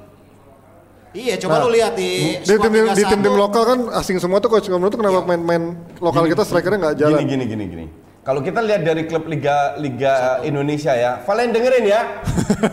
[1.11, 3.39] Iya, coba Nah, lu lihat di di tim, di tim tim 1.
[3.39, 4.67] lokal kan asing semua tuh coach.
[4.67, 5.63] Menurut tuh kenapa main-main
[5.97, 7.17] lokal kita strikernya nggak jalan?
[7.17, 7.85] Gini gini gini gini.
[8.19, 12.01] Kalau kita lihat dari klub Liga Liga Indonesia ya, Valen dengerin ya.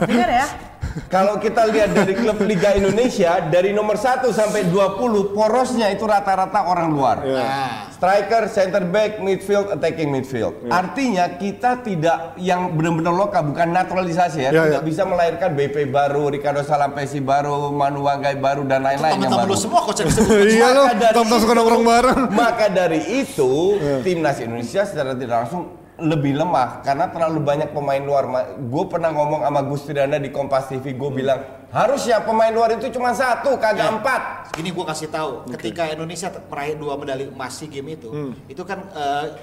[0.05, 0.47] Dengar ya.
[1.09, 6.69] Kalau kita lihat dari klub Liga Indonesia dari nomor 1 sampai 20 porosnya itu rata-rata
[6.69, 7.17] orang luar.
[7.25, 10.59] Nah, Striker, center back, midfield, attacking midfield.
[10.67, 14.51] Artinya kita tidak yang benar-benar lokal, bukan naturalisasi ya.
[14.51, 14.89] Ya, tidak ya.
[14.91, 19.55] bisa melahirkan BP baru, Ricardo Salampesi baru, Manu Wanggai baru dan lain-lain yang baru.
[19.55, 20.45] semua disebut.
[20.53, 22.21] Iya lo, Maka dari tom-tom suka itu- nongkrong bareng.
[22.35, 25.63] Maka dari itu, timnas Indonesia secara tidak langsung
[25.95, 28.25] lebih lemah karena terlalu banyak pemain luar.
[28.59, 32.89] Gue pernah ngomong sama Gusti Danda di Kompas TV, gue bilang harusnya pemain luar itu
[32.91, 33.93] cuma satu, kagak Ya.
[33.93, 34.23] empat.
[34.53, 38.09] Gini gue kasih tahu, ketika Indonesia meraih dua medali emas SEA game itu,
[38.45, 38.85] itu kan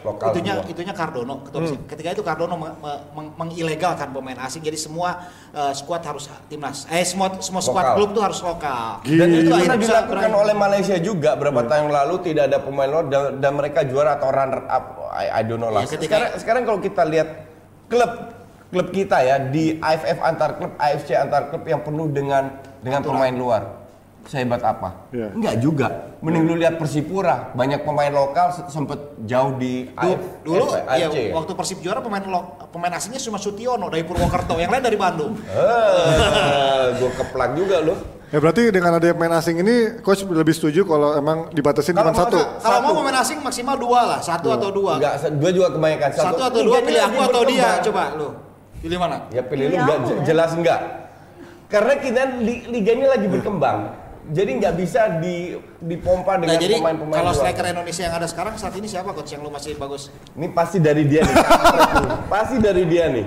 [0.03, 0.69] Lokal itunya semua.
[0.69, 1.35] itunya Cardono.
[1.51, 1.81] mesin.
[1.85, 6.85] Ketika itu Cardono me- me- meng- mengilegalkan pemain asing, jadi semua eh, skuad harus timnas.
[6.87, 7.95] Eh semua semua skuad Lokal.
[7.95, 9.01] klub tuh harus lokal.
[9.01, 13.05] Dan itu akhirnya dilakukan oleh Malaysia juga berapa tahun yang lalu tidak ada pemain luar
[13.05, 14.85] dan, dan mereka juara atau runner up.
[15.09, 15.83] I, I don't know lah.
[15.83, 17.29] Ketika- Sekarang, sekarang kalau kita lihat
[17.85, 18.11] klub
[18.69, 23.33] klub kita ya di AFF antar klub, AFC antar klub yang penuh dengan dengan pemain
[23.33, 23.63] luar.
[24.21, 25.09] Sehebat apa?
[25.09, 25.33] Iya.
[25.33, 25.87] Enggak juga.
[26.19, 30.99] Mending lu lihat Persipura, banyak pemain lokal se- sempet jauh di Dulu, AF, dulu AFC,
[30.99, 31.33] ya, ya.
[31.33, 35.33] waktu Persib juara pemain lo, pemain asingnya cuma Sutiono dari Purwokerto, yang lain dari Bandung.
[35.39, 37.95] Eh, gua keplak juga lu.
[38.29, 42.37] Ya berarti dengan ada pemain asing ini coach lebih setuju kalau emang dibatasin cuma satu.
[42.37, 42.99] sa- Kalau mau Satu.
[43.01, 44.91] pemain asing maksimal dua lah, satu atau dua.
[44.95, 47.81] Enggak, gua juga kebanyakan Satu atau dua pilih aku atau dia, berkembang.
[47.83, 48.27] coba lu.
[48.79, 49.17] Pilih mana?
[49.29, 50.23] Ya pilih lu Pilih enggak aku, je- ya.
[50.23, 50.79] jelas enggak.
[51.67, 53.77] Karena kita li- liganya lagi berkembang.
[54.29, 57.39] Jadi nggak bisa di dipompa Nah, dengan jadi pemain-pemain kalau luar.
[57.41, 60.13] striker Indonesia yang ada sekarang saat ini siapa coach yang lu masih bagus?
[60.31, 61.35] Ini pasti dari dia nih.
[62.33, 63.25] pasti dari dia nih.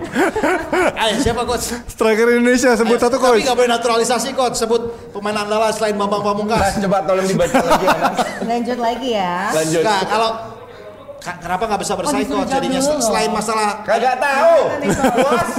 [0.94, 1.74] Ayo siapa coach?
[1.84, 3.42] Striker Indonesia sebut Ayo, satu Tapi coach.
[3.42, 4.54] nggak boleh naturalisasi coach.
[4.54, 6.78] Sebut pemain andalan selain Bambang Nah, Pamungkas.
[6.78, 8.18] coba tolong dibaca lagi Anas.
[8.42, 9.34] Lanjut lagi ya.
[9.52, 9.82] Lanjut.
[9.82, 10.51] Nah, kalau Ka-
[11.22, 12.50] kenapa nggak bisa bersaing disuruh coach?
[12.50, 14.56] jawab Jadinya dulu selain masalah Kagak tahu.
[15.22, 15.50] Bos.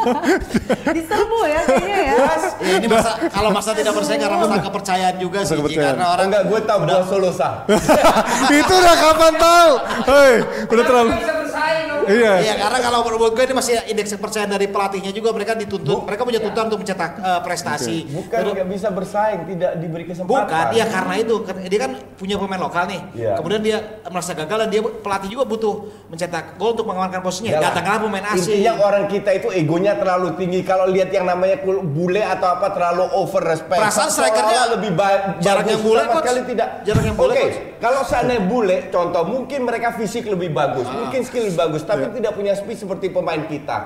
[0.96, 2.14] Diserbu ya kayaknya ya.
[2.60, 5.56] Ya, ini masa kalau masa tidak bersaing karena masalah kepercayaan juga sih.
[5.56, 5.94] Kepercayaan.
[5.94, 7.50] Karena Orang enggak gue tahu buah Solosa.
[8.60, 9.70] Itu udah kapan tahu?
[10.10, 10.32] Hei,
[10.66, 11.10] udah terlalu.
[11.50, 12.02] Bersaing dong.
[12.06, 12.32] Iya.
[12.40, 16.22] Iya karena kalau menurut gue ini masih indeks kepercayaan dari pelatihnya juga mereka dituntut mereka
[16.22, 17.96] punya tuntutan untuk mencetak eh, prestasi.
[18.08, 20.46] Bukan Terus- nggak bisa bersaing, tidak diberi kesempatan.
[20.46, 23.00] Bukan, iya karena itu kan dia kan punya pemain lokal nih.
[23.12, 23.32] Iya.
[23.36, 23.76] Kemudian dia
[24.06, 25.74] merasa gagal dan dia pelatih juga butuh
[26.06, 27.58] mencetak gol untuk mengamankan posisinya.
[27.60, 28.60] Datanglah pemain asing.
[28.60, 30.60] Intinya orang kita itu egonya terlalu tinggi.
[30.62, 33.80] Kalau lihat yang namanya bule atau apa terlalu over respect.
[33.80, 35.72] Perasaan strikernya lebih ba- jarang bagus.
[35.72, 36.16] yang bule, Coach.
[36.20, 36.68] sekali tidak.
[36.82, 37.46] Jarang yang bule, Oke,
[37.78, 40.94] kalau seandainya bule, contoh mungkin mereka fisik lebih bagus, Ah.
[41.00, 42.14] mungkin skill lebih bagus, tapi Iya.
[42.14, 43.78] tidak punya speed seperti pemain kita.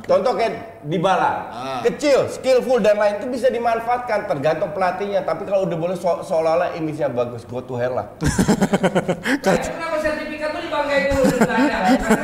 [0.00, 1.80] Contoh kayak Dybala, Ah.
[1.82, 5.20] kecil, skillful dan lain itu bisa dimanfaatkan tergantung pelatihnya.
[5.20, 8.06] Tapi kalau udah boleh so- seolah-olah image-nya bagus, go to hell lah.
[9.44, 11.24] Kenapa sertifikat tuh dibanggain dulu?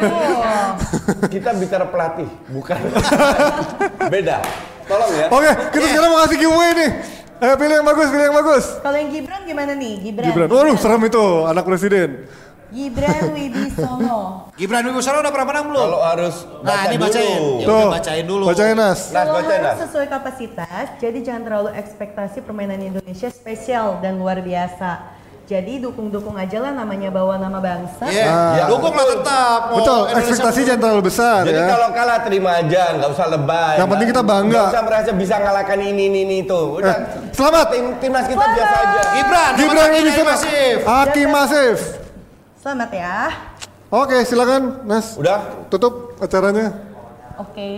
[0.06, 0.70] Oh.
[1.34, 2.78] kita bicara pelatih, bukan
[4.12, 4.36] beda.
[4.86, 5.26] Tolong ya.
[5.28, 6.90] Oke, kita sekarang mau kasih giveaway nih.
[7.36, 8.64] Eh, pilih yang bagus, pilih yang bagus.
[8.80, 9.92] Kalau yang Gibran gimana nih?
[10.00, 10.32] Gibran.
[10.32, 10.48] Gibran.
[10.48, 12.24] Waduh, serem itu anak presiden.
[12.66, 14.50] Gibran Wibisono.
[14.58, 15.82] Gibran Wibowo udah pernah menang belum?
[15.82, 17.04] Kalau harus Nah, baca ini dulu.
[17.06, 17.38] bacain.
[17.38, 18.44] Ya Tuh, udah bacain dulu.
[18.44, 19.00] Bacain Nas.
[19.06, 19.80] Nas, Kalau bacain, harus Nas.
[19.86, 25.14] sesuai kapasitas, jadi jangan terlalu ekspektasi permainan Indonesia spesial dan luar biasa.
[25.46, 28.02] Jadi dukung-dukung aja lah namanya bawa nama bangsa.
[28.04, 29.70] Iya, Ya, dukunglah tetap.
[29.70, 31.66] Mau Betul, Indonesia ekspektasi jangan terlalu besar Jadi ya.
[31.70, 33.74] kalau kalah terima aja, nggak usah lebay.
[33.78, 34.50] Yang penting kita bangga.
[34.50, 36.60] Nggak usah merasa bisa ngalahkan ini ini ini itu.
[36.74, 36.90] Udah.
[36.90, 36.98] Eh,
[37.30, 37.66] selamat.
[37.70, 39.00] Tim timnas kita biasa aja.
[39.14, 40.76] Gibran, Gibran ini Masif.
[40.82, 41.78] Aki Masif.
[42.66, 43.30] Selamat ya.
[43.94, 45.14] Oke, silakan Nas.
[45.14, 46.74] Udah, Tutup acaranya.
[47.38, 47.70] Oke.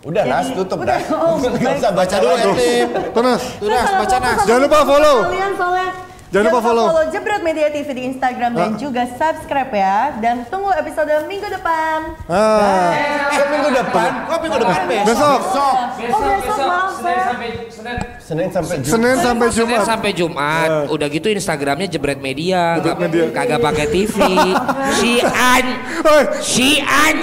[0.00, 1.12] udah Jadi- Nas tutup udah, Nas.
[1.12, 1.36] oh,
[1.76, 2.56] usah Baca dulu.
[2.56, 2.88] Etim.
[3.12, 3.44] Tuh Nas.
[3.60, 4.38] Tuh Nas, Salah baca Nas.
[4.48, 5.16] Jangan lupa follow.
[5.28, 5.88] Kalian soalnya.
[6.34, 6.86] Jangan lupa follow.
[7.14, 8.74] Jebret Media TV di Instagram dan Ah.
[8.74, 10.18] juga subscribe ya.
[10.18, 12.18] Dan tunggu episode minggu depan.
[12.26, 12.90] Ah,
[13.30, 14.10] Eh, minggu depan.
[14.26, 15.06] Kok minggu depan besok?
[15.06, 15.38] besok.
[15.38, 15.74] Besok.
[16.10, 17.96] Oh besok maaf Senin sampai Senin.
[18.18, 18.90] Senin sampai Jumat.
[18.90, 19.86] Senin sampai Senin Jumat.
[19.86, 20.68] sampai Jumat.
[20.82, 20.84] Eh.
[20.90, 22.82] Udah gitu Instagramnya Jebret Media.
[22.82, 23.24] Jebret Media.
[23.30, 24.18] Kagak pakai TV.
[24.98, 25.64] si An.
[26.02, 26.22] Hei.
[26.42, 27.16] Si An.